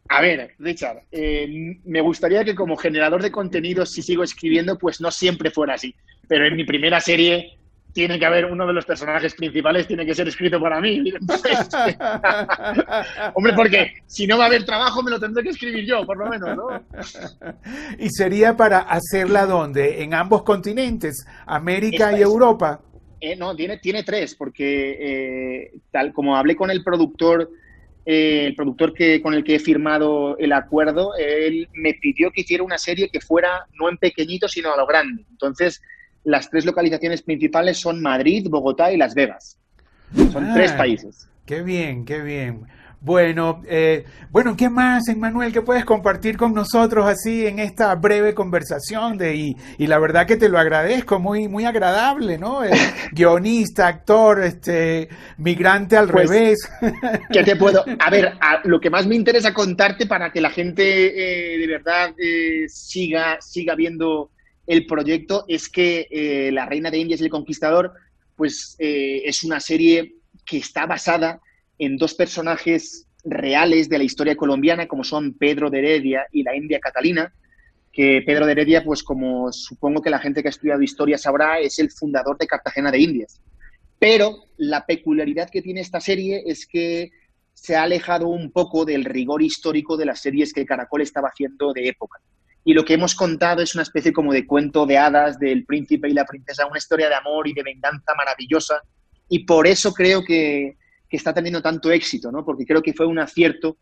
A 0.10 0.22
ver, 0.22 0.56
Richard, 0.60 1.04
eh, 1.12 1.80
me 1.84 2.02
gustaría 2.02 2.46
que 2.46 2.56
como 2.56 2.78
generador 2.78 3.22
de 3.22 3.32
contenidos, 3.32 3.91
si 3.91 4.02
sigo 4.02 4.24
escribiendo, 4.24 4.78
pues 4.78 5.02
no 5.02 5.12
siempre 5.12 5.52
fuera 5.52 5.74
así. 5.74 5.93
Pero 6.28 6.48
en 6.48 6.56
mi 6.56 6.65
primera 6.65 7.02
serie 7.02 7.58
tiene 7.98 8.20
que 8.20 8.26
haber 8.28 8.46
uno 8.46 8.68
de 8.68 8.74
los 8.74 8.86
personajes 8.86 9.34
principales, 9.34 9.88
tiene 9.88 10.06
que 10.06 10.14
ser 10.14 10.28
escrito 10.28 10.62
para 10.62 10.80
mí. 10.80 11.12
Hombre, 13.34 13.54
porque 13.56 13.94
si 14.06 14.28
no 14.28 14.38
va 14.38 14.44
a 14.44 14.48
haber 14.48 14.66
trabajo, 14.66 15.02
me 15.02 15.10
lo 15.10 15.20
tendré 15.20 15.42
que 15.42 15.50
escribir 15.50 15.84
yo, 15.84 16.06
por 16.06 16.16
lo 16.16 16.30
menos, 16.30 16.56
¿no? 16.56 16.68
¿Y 17.98 18.12
sería 18.12 18.56
para 18.56 18.82
hacerla 18.82 19.48
dónde? 19.48 20.04
¿En 20.04 20.14
ambos 20.14 20.44
continentes? 20.44 21.26
¿América 21.48 22.16
y 22.16 22.22
Europa? 22.22 22.82
Eh, 23.20 23.36
no, 23.36 23.56
tiene, 23.56 23.80
tiene 23.80 24.04
tres, 24.04 24.36
porque 24.36 24.98
eh, 25.00 25.72
tal 25.90 26.14
como 26.14 26.38
hablé 26.38 26.56
con 26.56 26.70
el 26.70 26.84
productor 26.84 27.50
eh, 28.06 28.46
el 28.46 28.56
productor 28.56 28.94
que, 28.94 29.24
con 29.24 29.34
el 29.34 29.44
que 29.44 29.56
he 29.56 29.60
firmado 29.60 30.38
el 30.38 30.54
acuerdo, 30.54 31.14
él 31.18 31.68
me 31.74 31.96
pidió 31.96 32.30
que 32.30 32.42
hiciera 32.42 32.64
una 32.64 32.78
serie 32.78 33.10
que 33.10 33.22
fuera 33.22 33.66
no 33.74 33.90
en 33.90 33.98
pequeñito, 33.98 34.48
sino 34.48 34.72
a 34.72 34.78
lo 34.78 34.86
grande. 34.86 35.26
Entonces, 35.32 35.82
las 36.24 36.50
tres 36.50 36.66
localizaciones 36.66 37.22
principales 37.22 37.78
son 37.78 38.02
Madrid, 38.02 38.48
Bogotá 38.50 38.92
y 38.92 38.98
Las 38.98 39.14
Vegas. 39.14 39.58
Son 40.32 40.54
tres 40.54 40.72
ah, 40.74 40.78
países. 40.78 41.28
Qué 41.46 41.62
bien, 41.62 42.06
qué 42.06 42.22
bien. 42.22 42.68
Bueno, 43.00 43.62
eh, 43.70 44.06
bueno, 44.32 44.58
¿qué 44.58 44.70
más, 44.70 45.08
Emmanuel, 45.08 45.54
que 45.54 45.62
puedes 45.62 45.86
compartir 45.86 46.36
con 46.36 46.54
nosotros 46.54 47.06
así 47.06 47.46
en 47.46 47.60
esta 47.60 47.94
breve 47.94 48.34
conversación? 48.34 49.18
De, 49.18 49.36
y, 49.36 49.56
y 49.78 49.86
la 49.86 50.00
verdad 50.00 50.26
que 50.26 50.36
te 50.36 50.50
lo 50.50 50.58
agradezco, 50.58 51.20
muy, 51.20 51.48
muy 51.48 51.66
agradable, 51.66 52.40
¿no? 52.40 52.66
Eh, 52.66 52.72
guionista, 53.12 53.88
actor, 53.88 54.44
este, 54.44 55.10
migrante 55.38 55.96
al 55.96 56.10
pues, 56.10 56.28
revés. 56.28 56.70
¿Qué 57.32 57.44
te 57.44 57.56
puedo? 57.56 57.86
A 58.00 58.10
ver, 58.10 58.34
lo 58.64 58.80
que 58.80 58.90
más 58.90 59.06
me 59.06 59.16
interesa 59.16 59.54
contarte 59.54 60.08
para 60.08 60.32
que 60.32 60.42
la 60.42 60.50
gente 60.50 61.54
eh, 61.54 61.58
de 61.60 61.68
verdad 61.68 62.16
siga, 62.68 63.38
siga 63.42 63.76
viendo 63.76 64.32
el 64.68 64.86
proyecto 64.86 65.46
es 65.48 65.70
que 65.70 66.50
La 66.54 66.66
Reina 66.66 66.92
de 66.92 67.00
Indias 67.00 67.22
y 67.22 67.24
el 67.24 67.30
Conquistador, 67.30 67.94
pues 68.36 68.76
es 68.78 69.44
una 69.44 69.60
serie 69.60 70.16
que 70.46 70.58
está 70.58 70.86
basada 70.86 71.42
en 71.80 71.98
dos 71.98 72.14
personajes 72.14 73.08
reales 73.24 73.90
de 73.90 73.98
la 73.98 74.04
historia 74.04 74.36
colombiana, 74.36 74.88
como 74.88 75.04
son 75.04 75.34
Pedro 75.34 75.70
de 75.70 75.80
Heredia 75.80 76.28
y 76.32 76.44
la 76.44 76.56
India 76.56 76.80
Catalina, 76.80 77.34
que 77.92 78.22
Pedro 78.26 78.46
de 78.46 78.52
Heredia, 78.52 78.84
pues 78.84 79.04
como 79.04 79.52
supongo 79.52 80.02
que 80.02 80.10
la 80.10 80.20
gente 80.20 80.42
que 80.42 80.50
ha 80.50 80.52
estudiado 80.52 80.82
historia 80.82 81.18
sabrá, 81.18 81.60
es 81.60 81.80
el 81.80 81.90
fundador 81.90 82.38
de 82.38 82.48
Cartagena 82.48 82.92
de 82.92 83.00
Indias. 83.00 83.42
Pero 84.00 84.46
la 84.58 84.86
peculiaridad 84.86 85.50
que 85.50 85.64
tiene 85.64 85.82
esta 85.82 86.00
serie 86.00 86.44
es 86.46 86.68
que 86.68 87.10
se 87.54 87.76
ha 87.76 87.84
alejado 87.84 88.28
un 88.28 88.52
poco 88.52 88.86
del 88.86 89.04
rigor 89.04 89.42
histórico 89.42 89.98
de 89.98 90.06
las 90.06 90.20
series 90.20 90.54
que 90.54 90.66
Caracol 90.66 91.02
estaba 91.02 91.30
haciendo 91.30 91.74
de 91.74 91.88
época. 91.88 92.20
Y 92.68 92.74
lo 92.74 92.84
que 92.84 92.96
hemos 92.96 93.16
contado 93.16 93.62
es 93.62 93.76
una 93.76 93.84
especie 93.84 94.12
como 94.12 94.34
de 94.34 94.46
cuento 94.46 94.86
de 94.86 94.98
hadas 94.98 95.40
del 95.40 95.64
príncipe 95.64 96.10
y 96.10 96.14
la 96.14 96.26
princesa, 96.26 96.68
una 96.68 96.80
historia 96.80 97.08
de 97.08 97.16
amor 97.16 97.48
y 97.48 97.54
de 97.54 97.64
venganza 97.64 98.14
maravillosa. 98.14 98.82
Y 99.30 99.46
por 99.46 99.66
eso 99.66 99.94
creo 99.94 100.22
que, 100.22 100.76
que 101.08 101.16
está 101.16 101.34
teniendo 101.34 101.62
tanto 101.62 101.90
éxito, 101.90 102.30
¿no? 102.30 102.44
Porque 102.44 102.66
creo 102.66 102.82
que 102.82 102.94
fue 102.94 103.06
un 103.06 103.20
acierto 103.20 103.78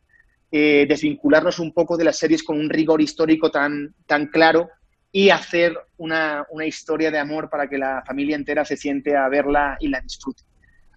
eh, 0.52 0.86
desvincularnos 0.88 1.58
un 1.58 1.74
poco 1.74 1.98
de 1.98 2.04
las 2.04 2.19
series 2.19 2.43
con 2.43 2.60
un 2.60 2.69
rigor 2.69 3.02
histórico 3.02 3.50
tan, 3.50 3.95
tan 4.06 4.28
claro 4.28 4.69
y 5.12 5.32
hacer 5.32 5.76
una, 5.98 6.45
historia 6.67 7.10
de 7.10 7.17
amor 7.17 7.50
para 7.50 7.67
que 7.67 7.80
la 7.80 8.04
familia 8.06 8.36
entera 8.36 8.65
se 8.65 8.78
siente 8.78 9.17
a 9.17 9.28
verla 9.30 9.78
y 9.80 9.88
la 9.88 10.00
disfrute. 10.00 10.43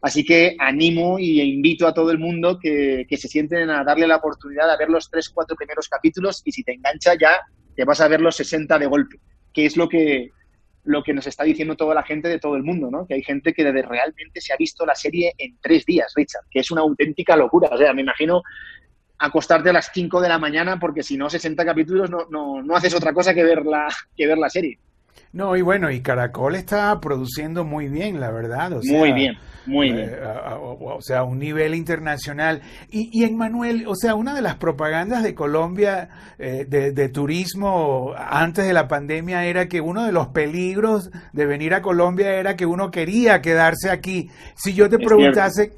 Así 0.03 0.27
que 0.27 0.57
animo 0.59 1.19
y 1.19 1.41
invito 1.41 1.87
a 1.87 1.95
todo 1.95 2.11
el 2.11 2.19
mundo 2.19 2.59
que, 2.59 3.07
que, 3.09 3.17
se 3.17 3.29
sienten 3.29 3.71
a 3.71 3.83
darle 3.83 4.07
la 4.07 4.17
oportunidad 4.17 4.71
de 4.71 4.77
ver 4.77 4.91
los 4.91 5.09
tres, 5.09 5.31
cuatro 5.31 5.57
primeros 5.57 5.89
capítulos 5.89 6.43
y 6.45 6.53
si 6.53 6.63
te 6.63 6.75
engancha 6.75 7.15
ya 7.19 7.41
te 7.79 7.85
vas 7.85 8.01
a 8.01 8.09
ver 8.09 8.21
los 8.21 8.35
60 8.35 8.77
de 8.77 8.87
golpe, 8.87 9.21
que 9.55 9.65
es 9.65 9.77
lo 9.77 9.89
que, 9.89 10.33
lo 10.83 11.05
que 11.05 11.15
nos 11.15 11.29
está 11.29 11.45
diciendo 11.45 11.77
toda 11.77 11.95
la 11.95 12.03
gente 12.03 12.29
de 12.29 12.41
todo 12.41 12.57
el 12.57 12.65
mundo, 12.65 12.91
¿no? 12.91 13.07
Que 13.07 13.15
hay 13.15 13.23
gente 13.23 13.53
que 13.55 13.63
desde 13.63 13.83
realmente 13.83 14.41
se 14.41 14.53
ha 14.53 14.57
visto 14.57 14.85
la 14.85 14.97
serie 14.97 15.33
en 15.39 15.57
tres 15.61 15.87
días, 15.87 16.13
Richard, 16.17 16.43
que 16.51 16.59
es 16.59 16.73
una 16.73 16.81
auténtica 16.81 17.37
locura. 17.37 17.69
O 17.71 17.79
sea, 17.79 17.93
me 17.93 18.03
imagino 18.03 18.43
acostarte 19.21 19.71
a 19.71 19.75
las 19.75 19.93
5 19.95 20.21
de 20.21 20.29
la 20.29 20.41
mañana 20.41 20.81
porque 20.81 21.05
si 21.05 21.17
no 21.17 21.31
60 21.31 21.65
capítulos 21.65 22.11
no, 22.11 22.27
no, 22.31 22.61
no 22.65 22.75
haces 22.75 22.93
otra 22.97 23.13
cosa 23.13 23.33
que 23.33 23.45
ver 23.45 23.65
la, 23.65 23.87
que 24.17 24.27
ver 24.27 24.39
la 24.39 24.51
serie. 24.51 24.81
No, 25.33 25.57
y 25.57 25.63
bueno, 25.63 25.91
y 25.91 26.01
Caracol 26.01 26.55
está 26.55 26.99
produciendo 27.01 27.65
muy 27.65 27.89
bien, 27.89 28.19
la 28.19 28.31
verdad. 28.31 28.71
muy 28.85 29.13
bien, 29.13 29.37
muy 29.67 29.93
bien. 29.93 30.11
Eh, 30.11 30.21
o 30.23 30.99
sea, 31.03 31.23
un 31.25 31.39
nivel 31.39 31.75
internacional. 31.75 32.63
Y, 32.91 33.11
y 33.13 33.25
en 33.25 33.37
Manuel, 33.37 33.85
o 33.87 33.95
sea, 33.95 34.15
una 34.15 34.35
de 34.35 34.41
las 34.41 34.57
propagandas 34.57 35.23
de 35.23 35.35
Colombia 35.35 36.09
eh, 36.39 36.65
de, 36.67 37.09
turismo 37.11 38.15
antes 38.17 38.67
de 38.67 38.73
la 38.73 38.89
pandemia 38.89 39.45
era 39.45 39.69
que 39.69 39.83
uno 39.83 40.05
de 40.05 40.13
los 40.13 40.29
peligros 40.29 41.11
de 41.33 41.47
venir 41.47 41.75
a 41.75 41.83
Colombia 41.83 42.35
era 42.35 42.57
que 42.57 42.65
uno 42.65 42.91
quería 42.91 43.43
quedarse 43.43 43.91
aquí. 43.91 44.31
Si 44.55 44.73
yo 44.73 44.89
te 44.89 44.99
preguntase, 44.99 45.73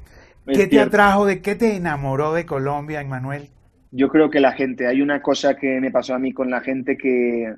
¿qué 0.47 0.67
te 0.67 0.79
atrajo, 0.79 1.25
de 1.25 1.41
qué 1.41 1.55
te 1.55 1.75
enamoró 1.75 2.33
de 2.33 2.45
Colombia, 2.45 3.03
Manuel? 3.03 3.49
Yo 3.91 4.07
creo 4.07 4.29
que 4.29 4.39
la 4.39 4.53
gente, 4.53 4.87
hay 4.87 5.01
una 5.01 5.21
cosa 5.21 5.55
que 5.55 5.81
me 5.81 5.91
pasó 5.91 6.15
a 6.15 6.19
mí 6.19 6.31
con 6.31 6.49
la 6.49 6.61
gente 6.61 6.95
que 6.95 7.53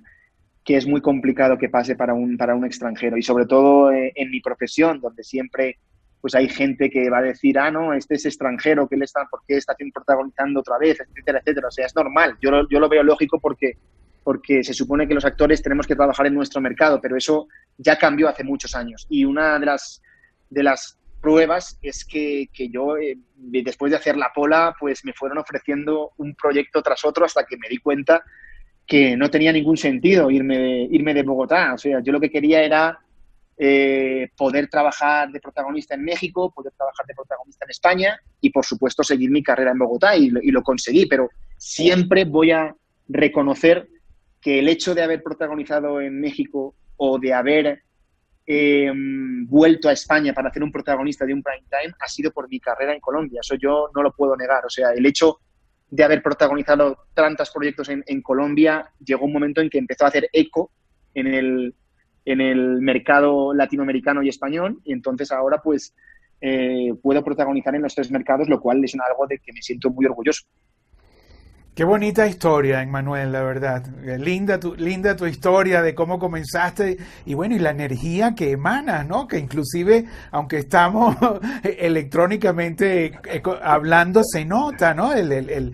que 0.64 0.78
es 0.78 0.88
muy 0.88 1.02
complicado 1.02 1.58
que 1.58 1.70
pase 1.70 1.96
para 1.96 2.14
un, 2.14 2.38
para 2.38 2.56
un 2.56 2.66
extranjero. 2.66 3.18
Y 3.18 3.24
sobre 3.24 3.46
todo 3.46 3.92
eh, 3.92 4.14
en 4.16 4.32
mi 4.32 4.42
profesión, 4.42 5.00
donde 5.00 5.24
siempre 5.24 5.78
pues 6.22 6.36
hay 6.36 6.48
gente 6.48 6.90
que 6.90 7.10
va 7.10 7.18
a 7.18 7.24
decir, 7.24 7.60
ah, 7.60 7.70
no, 7.70 7.94
este 7.94 8.16
es 8.16 8.26
extranjero, 8.26 8.88
que 8.88 8.96
él 8.96 9.04
está, 9.04 9.26
¿por 9.30 9.42
qué 9.46 9.58
está 9.58 9.76
protagonizando 9.94 10.62
otra 10.62 10.78
vez? 10.78 10.98
Etcétera, 11.02 11.40
etcétera. 11.40 11.68
O 11.68 11.72
sea, 11.72 11.86
es 11.86 11.94
normal. 11.94 12.38
Yo 12.42 12.50
lo, 12.50 12.70
yo 12.70 12.80
lo 12.80 12.88
veo 12.88 13.04
lógico 13.04 13.42
porque, 13.42 13.74
porque 14.24 14.64
se 14.64 14.74
supone 14.74 15.06
que 15.06 15.16
los 15.16 15.26
actores 15.26 15.62
tenemos 15.62 15.86
que 15.86 15.98
trabajar 15.98 16.26
en 16.28 16.34
nuestro 16.34 16.62
mercado, 16.62 17.02
pero 17.02 17.18
eso 17.18 17.50
ya 17.78 17.98
cambió 17.98 18.30
hace 18.30 18.46
muchos 18.46 18.74
años. 18.74 19.06
Y 19.10 19.26
una 19.26 19.60
de 19.60 19.66
las, 19.66 20.02
de 20.50 20.64
las 20.64 20.98
pruebas 21.20 21.78
es 21.82 22.06
que, 22.06 22.48
que 22.54 22.70
yo, 22.70 22.96
eh, 22.96 23.18
después 23.36 23.92
de 23.92 23.98
hacer 23.98 24.16
la 24.16 24.32
pola, 24.34 24.74
pues 24.80 25.04
me 25.04 25.12
fueron 25.12 25.40
ofreciendo 25.40 26.12
un 26.16 26.36
proyecto 26.36 26.82
tras 26.82 27.04
otro 27.04 27.26
hasta 27.26 27.46
que 27.46 27.58
me 27.58 27.68
di 27.68 27.80
cuenta 27.80 28.24
que 28.86 29.16
no 29.16 29.30
tenía 29.30 29.52
ningún 29.52 29.78
sentido 29.78 30.30
irme 30.30 30.58
de, 30.58 30.88
irme 30.92 31.14
de 31.14 31.24
Bogotá. 31.24 31.74
O 31.74 31.78
sea, 31.78 32.02
yo 32.02 32.12
lo 32.12 32.20
que 32.20 32.30
quería 32.30 32.62
era 32.62 33.00
eh, 33.58 34.30
poder 34.36 34.68
trabajar 34.68 35.32
de 35.32 35.40
protagonista 35.40 35.94
en 35.96 36.04
México, 36.04 36.52
poder 36.52 36.74
trabajar 36.76 37.06
de 37.06 37.14
protagonista 37.14 37.66
en 37.66 37.72
España 37.72 38.20
y, 38.42 38.50
por 38.50 38.66
supuesto, 38.66 39.04
seguir 39.04 39.30
mi 39.32 39.44
carrera 39.44 39.72
en 39.72 39.80
Bogotá 39.80 40.16
y, 40.16 40.30
lo 40.30 40.64
conseguí. 40.64 41.06
Pero 41.06 41.30
siempre 41.58 42.26
voy 42.26 42.52
a 42.52 42.76
reconocer 43.08 43.88
que 44.42 44.60
el 44.60 44.68
hecho 44.68 44.94
de 44.94 45.04
haber 45.04 45.24
protagonizado 45.24 46.02
en 46.02 46.20
México 46.20 46.76
o 46.98 47.18
de 47.18 47.34
haber 47.34 47.84
em, 48.46 49.48
vuelto 49.48 49.88
a 49.88 49.94
España 49.94 50.34
para 50.34 50.50
hacer 50.50 50.62
un 50.62 50.72
protagonista 50.72 51.26
de 51.26 51.34
un 51.34 51.42
prime 51.42 51.64
time 51.70 51.94
ha 51.98 52.08
sido 52.08 52.32
por 52.32 52.50
mi 52.50 52.60
carrera 52.60 52.94
en 52.94 53.00
Colombia. 53.00 53.40
Eso 53.42 53.56
yo 53.56 53.90
no 53.96 54.02
lo 54.02 54.12
puedo 54.12 54.36
negar. 54.36 54.66
O 54.66 54.70
sea, 54.70 54.92
el 54.92 55.06
hecho 55.06 55.40
de 55.94 56.04
haber 56.04 56.24
protagonizado 56.24 56.98
tantos 57.14 57.52
proyectos 57.52 57.88
en, 57.88 58.22
Colombia, 58.24 58.90
llegó 59.06 59.26
un 59.26 59.34
momento 59.34 59.62
en 59.62 59.70
que 59.70 59.78
empezó 59.78 60.06
a 60.06 60.08
hacer 60.08 60.28
eco 60.34 60.72
en 61.14 61.28
el, 61.28 61.76
en 62.26 62.42
el 62.42 62.82
mercado 62.82 63.54
latinoamericano 63.54 64.24
y 64.24 64.30
español, 64.30 64.82
y 64.86 64.92
entonces 64.92 65.32
ahora 65.32 65.62
pues 65.64 65.94
eh, 66.42 66.96
puedo 67.00 67.24
protagonizar 67.24 67.76
en 67.76 67.84
los 67.84 67.94
tres 67.94 68.10
mercados, 68.10 68.50
lo 68.50 68.60
cual 68.60 68.84
es 68.84 68.96
algo 69.08 69.28
de 69.28 69.38
que 69.38 69.54
me 69.54 69.62
siento 69.62 69.92
muy 69.92 70.08
orgulloso. 70.08 70.46
Qué 71.76 71.84
bonita 71.86 72.28
historia, 72.28 72.84
Emmanuel, 72.84 73.32
la 73.32 73.42
verdad. 73.42 73.84
Eh, 74.06 74.20
linda 74.20 74.60
tu, 74.60 74.76
linda 74.76 75.16
tu 75.16 75.26
historia 75.26 75.82
de 75.82 75.96
cómo 75.96 76.20
comenzaste 76.20 76.98
y 77.26 77.34
bueno, 77.34 77.56
y 77.56 77.60
la 77.60 77.72
energía 77.72 78.36
que 78.36 78.52
emanas, 78.52 79.08
¿no? 79.08 79.28
Que 79.28 79.40
inclusive, 79.40 80.06
aunque 80.30 80.60
estamos 80.60 81.16
electrónicamente 81.64 83.20
hablando, 83.64 84.22
se 84.24 84.46
nota, 84.46 84.94
¿no? 84.94 85.14
el 85.14 85.74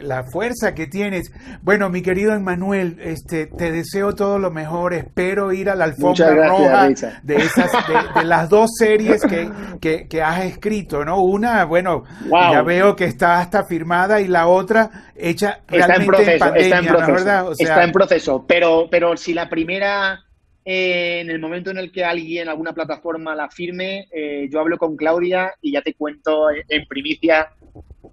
la 0.00 0.24
fuerza 0.24 0.74
que 0.74 0.86
tienes. 0.86 1.32
Bueno, 1.62 1.88
mi 1.90 2.02
querido 2.02 2.34
Emmanuel, 2.34 2.98
este, 3.00 3.46
te 3.46 3.72
deseo 3.72 4.14
todo 4.14 4.38
lo 4.38 4.50
mejor. 4.50 4.94
Espero 4.94 5.52
ir 5.52 5.70
a 5.70 5.74
la 5.74 5.84
alfombra 5.84 6.48
roja 6.48 6.88
de 7.22 7.36
esas, 7.36 7.70
de, 8.14 8.24
las 8.24 8.48
dos 8.48 8.70
series 8.78 9.22
que, 9.22 10.06
que, 10.08 10.22
has 10.22 10.44
escrito, 10.44 11.04
¿no? 11.04 11.22
Una, 11.22 11.64
bueno, 11.64 12.04
ya 12.30 12.62
veo 12.62 12.96
que 12.96 13.04
está 13.04 13.38
hasta 13.38 13.64
firmada 13.64 14.20
y 14.20 14.28
la 14.28 14.46
otra 14.46 14.90
hecha 15.14 15.60
está 15.70 15.96
en 15.96 16.06
proceso, 16.06 16.54
está 16.54 16.78
en 16.78 16.86
proceso, 16.86 17.52
está 17.58 17.84
en 17.84 17.92
proceso. 17.92 18.44
Pero, 18.46 18.88
pero 18.90 19.16
si 19.16 19.34
la 19.34 19.48
primera 19.48 20.24
eh, 20.72 21.18
en 21.18 21.30
el 21.30 21.40
momento 21.40 21.72
en 21.72 21.78
el 21.78 21.90
que 21.90 22.04
alguien, 22.04 22.48
alguna 22.48 22.72
plataforma 22.72 23.34
la 23.34 23.50
firme, 23.50 24.06
eh, 24.12 24.48
yo 24.48 24.60
hablo 24.60 24.78
con 24.78 24.94
Claudia 24.94 25.52
y 25.60 25.72
ya 25.72 25.82
te 25.82 25.94
cuento 25.94 26.46
en 26.48 26.86
primicia 26.86 27.48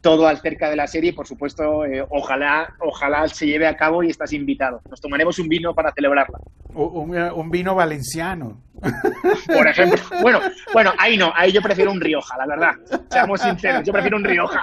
todo 0.01 0.27
acerca 0.27 0.67
de 0.67 0.75
la 0.75 0.87
serie. 0.87 1.13
Por 1.13 1.27
supuesto, 1.27 1.85
eh, 1.85 2.03
ojalá, 2.09 2.73
ojalá 2.79 3.27
se 3.27 3.45
lleve 3.45 3.67
a 3.67 3.77
cabo 3.77 4.01
y 4.01 4.09
estás 4.09 4.33
invitado. 4.33 4.81
Nos 4.89 4.99
tomaremos 4.99 5.37
un 5.37 5.47
vino 5.47 5.75
para 5.75 5.91
celebrarla. 5.93 6.39
Un, 6.73 7.51
vino 7.51 7.75
valenciano. 7.75 8.59
Por 9.47 9.67
ejemplo. 9.67 9.99
Bueno, 10.21 10.41
bueno, 10.73 10.93
ahí 10.97 11.17
no, 11.17 11.31
ahí 11.35 11.51
yo 11.51 11.61
prefiero 11.61 11.91
un 11.91 12.01
Rioja, 12.01 12.37
la 12.37 12.45
verdad. 12.45 12.71
Seamos 13.09 13.41
sinceros, 13.41 13.83
yo 13.83 13.93
prefiero 13.93 14.17
un 14.17 14.23
Rioja. 14.23 14.61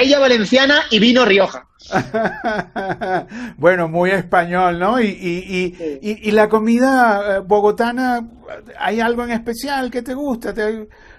ella 0.00 0.18
valenciana 0.18 0.82
y 0.90 0.98
vino 0.98 1.24
Rioja. 1.24 1.66
bueno, 3.56 3.88
muy 3.88 4.10
español, 4.10 4.78
¿no? 4.78 5.00
Y, 5.00 5.06
y, 5.06 5.76
y, 6.02 6.28
y, 6.28 6.30
la 6.30 6.48
comida 6.48 7.36
eh, 7.36 7.38
bogotana, 7.40 8.28
¿hay 8.78 9.00
algo 9.00 9.24
en 9.24 9.30
especial 9.30 9.90
que 9.90 10.02
te 10.02 10.14
gusta? 10.14 10.54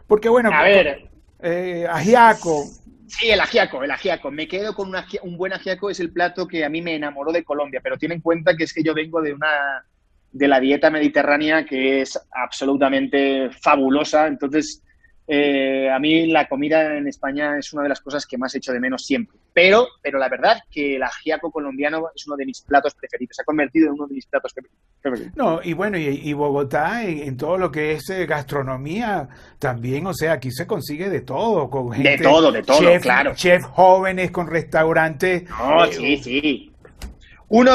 Porque 0.08 0.30
bueno, 0.30 0.52
a 0.54 0.64
ver, 0.64 1.10
eh, 1.42 1.88
ajiaco. 1.90 2.66
Sí, 3.08 3.30
el 3.30 3.42
ajiaco, 3.42 3.84
el 3.84 3.92
ajiaco. 3.92 4.32
Me 4.32 4.48
quedo 4.48 4.74
con 4.74 4.94
un 5.24 5.38
buen 5.38 5.52
ajiaco, 5.52 5.90
es 5.90 6.00
el 6.00 6.12
plato 6.12 6.48
que 6.48 6.64
a 6.64 6.70
mí 6.70 6.82
me 6.82 6.96
enamoró 6.96 7.32
de 7.32 7.44
Colombia, 7.44 7.82
pero 7.84 7.98
ten 7.98 8.14
en 8.14 8.22
cuenta 8.22 8.56
que 8.56 8.64
es 8.64 8.74
que 8.74 8.84
yo 8.84 8.94
vengo 8.94 9.22
de 9.22 9.34
una 9.34 9.84
de 10.32 10.48
la 10.48 10.60
dieta 10.60 10.90
mediterránea 10.90 11.66
que 11.66 12.02
es 12.02 12.20
absolutamente 12.32 13.50
fabulosa. 13.52 14.28
Entonces, 14.28 14.82
eh, 15.28 15.90
a 15.90 15.98
mí 16.00 16.28
la 16.28 16.48
comida 16.48 16.98
en 16.98 17.08
España 17.08 17.58
es 17.58 17.72
una 17.72 17.84
de 17.84 17.90
las 17.90 18.02
cosas 18.02 18.26
que 18.26 18.38
más 18.38 18.54
echo 18.56 18.74
de 18.74 18.80
menos 18.80 19.06
siempre. 19.06 19.38
Pero, 19.54 19.88
pero 20.02 20.20
la 20.20 20.28
verdad 20.28 20.58
que 20.70 20.96
el 20.96 21.04
ajiaco 21.04 21.52
colombiano 21.52 22.10
es 22.16 22.26
uno 22.28 22.36
de 22.36 22.46
mis 22.46 22.62
platos 22.62 22.94
preferidos, 22.96 23.36
se 23.36 23.42
ha 23.42 23.46
convertido 23.46 23.88
en 23.88 23.94
uno 23.94 24.08
de 24.08 24.16
mis 24.16 24.26
platos 24.26 24.54
preferidos. 24.54 25.36
No, 25.36 25.62
y 25.64 25.74
bueno, 25.74 25.98
y, 25.98 26.34
Bogotá 26.34 27.04
en, 27.06 27.38
todo 27.38 27.58
lo 27.58 27.72
que 27.72 27.94
es 27.94 28.10
eh, 28.10 28.26
gastronomía 28.26 29.28
también, 29.60 30.06
o 30.06 30.14
sea, 30.14 30.34
aquí 30.34 30.52
se 30.52 30.68
consigue 30.68 31.10
de 31.10 31.22
todo, 31.22 31.70
con 31.70 31.92
gente, 31.92 32.10
de 32.10 32.18
todo, 32.18 32.52
de 32.52 32.64
todo, 32.64 32.80
chef, 32.80 33.02
claro. 33.02 33.34
Chef 33.34 33.64
jóvenes 33.64 34.32
con 34.32 34.48
restaurantes. 34.48 35.50
No, 35.50 35.86
eh, 35.86 35.94
sí, 35.94 36.18
sí. 36.18 36.71
Uno, 37.54 37.74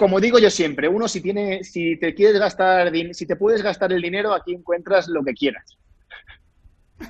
como 0.00 0.18
digo 0.18 0.40
yo 0.40 0.50
siempre, 0.50 0.88
uno 0.88 1.06
si 1.06 1.20
tiene, 1.20 1.62
si 1.62 1.96
te 1.96 2.12
quieres 2.12 2.40
gastar, 2.40 2.90
si 3.12 3.24
te 3.24 3.36
puedes 3.36 3.62
gastar 3.62 3.92
el 3.92 4.02
dinero, 4.02 4.34
aquí 4.34 4.52
encuentras 4.52 5.06
lo 5.06 5.22
que 5.22 5.32
quieras. 5.32 5.78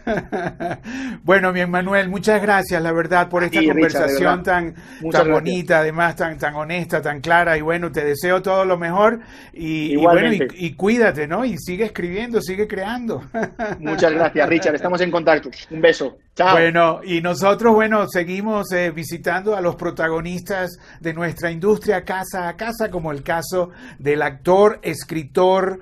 bueno, 1.25 1.53
mi 1.53 1.65
Manuel, 1.67 2.09
muchas 2.09 2.43
gracias, 2.43 2.83
la 2.83 2.93
verdad, 2.93 3.29
por 3.29 3.45
esta 3.45 3.63
conversación 3.65 4.43
tan, 4.43 4.75
tan 5.11 5.31
bonita, 5.31 5.79
además 5.79 6.17
tan, 6.17 6.39
tan 6.39 6.55
honesta, 6.55 7.01
tan 7.01 7.21
clara. 7.21 7.57
Y 7.57 7.61
bueno, 7.61 7.91
te 7.93 8.05
deseo 8.05 8.43
todo 8.43 8.65
lo 8.65 8.79
mejor 8.79 9.21
y, 9.53 9.97
bueno, 9.97 10.33
y, 10.33 10.75
cuídate, 10.75 11.27
¿no? 11.27 11.45
Y 11.45 11.57
sigue 11.59 11.85
escribiendo, 11.85 12.41
sigue 12.41 12.67
creando. 12.67 13.23
muchas 13.79 14.13
gracias, 14.13 14.49
Richard. 14.49 14.75
Estamos 14.75 15.01
en 15.01 15.11
contacto. 15.11 15.51
Un 15.71 15.81
beso. 15.81 16.19
Chao. 16.35 16.53
Bueno, 16.53 17.01
y 17.05 17.21
nosotros, 17.21 17.75
bueno, 17.75 18.07
seguimos 18.09 18.73
eh, 18.73 18.91
visitando 18.91 19.55
a 19.55 19.61
los 19.61 19.77
protagonistas 19.77 20.79
de 21.01 21.13
nuestra 21.13 21.51
industria 21.51 22.05
casa 22.05 22.49
a 22.49 22.57
casa, 22.57 22.91
como 22.91 23.13
el 23.13 23.23
caso 23.23 23.71
del 23.99 24.23
actor, 24.23 24.79
escritor, 24.83 25.81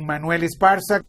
Manuel 0.00 0.44
Esparza. 0.44 1.02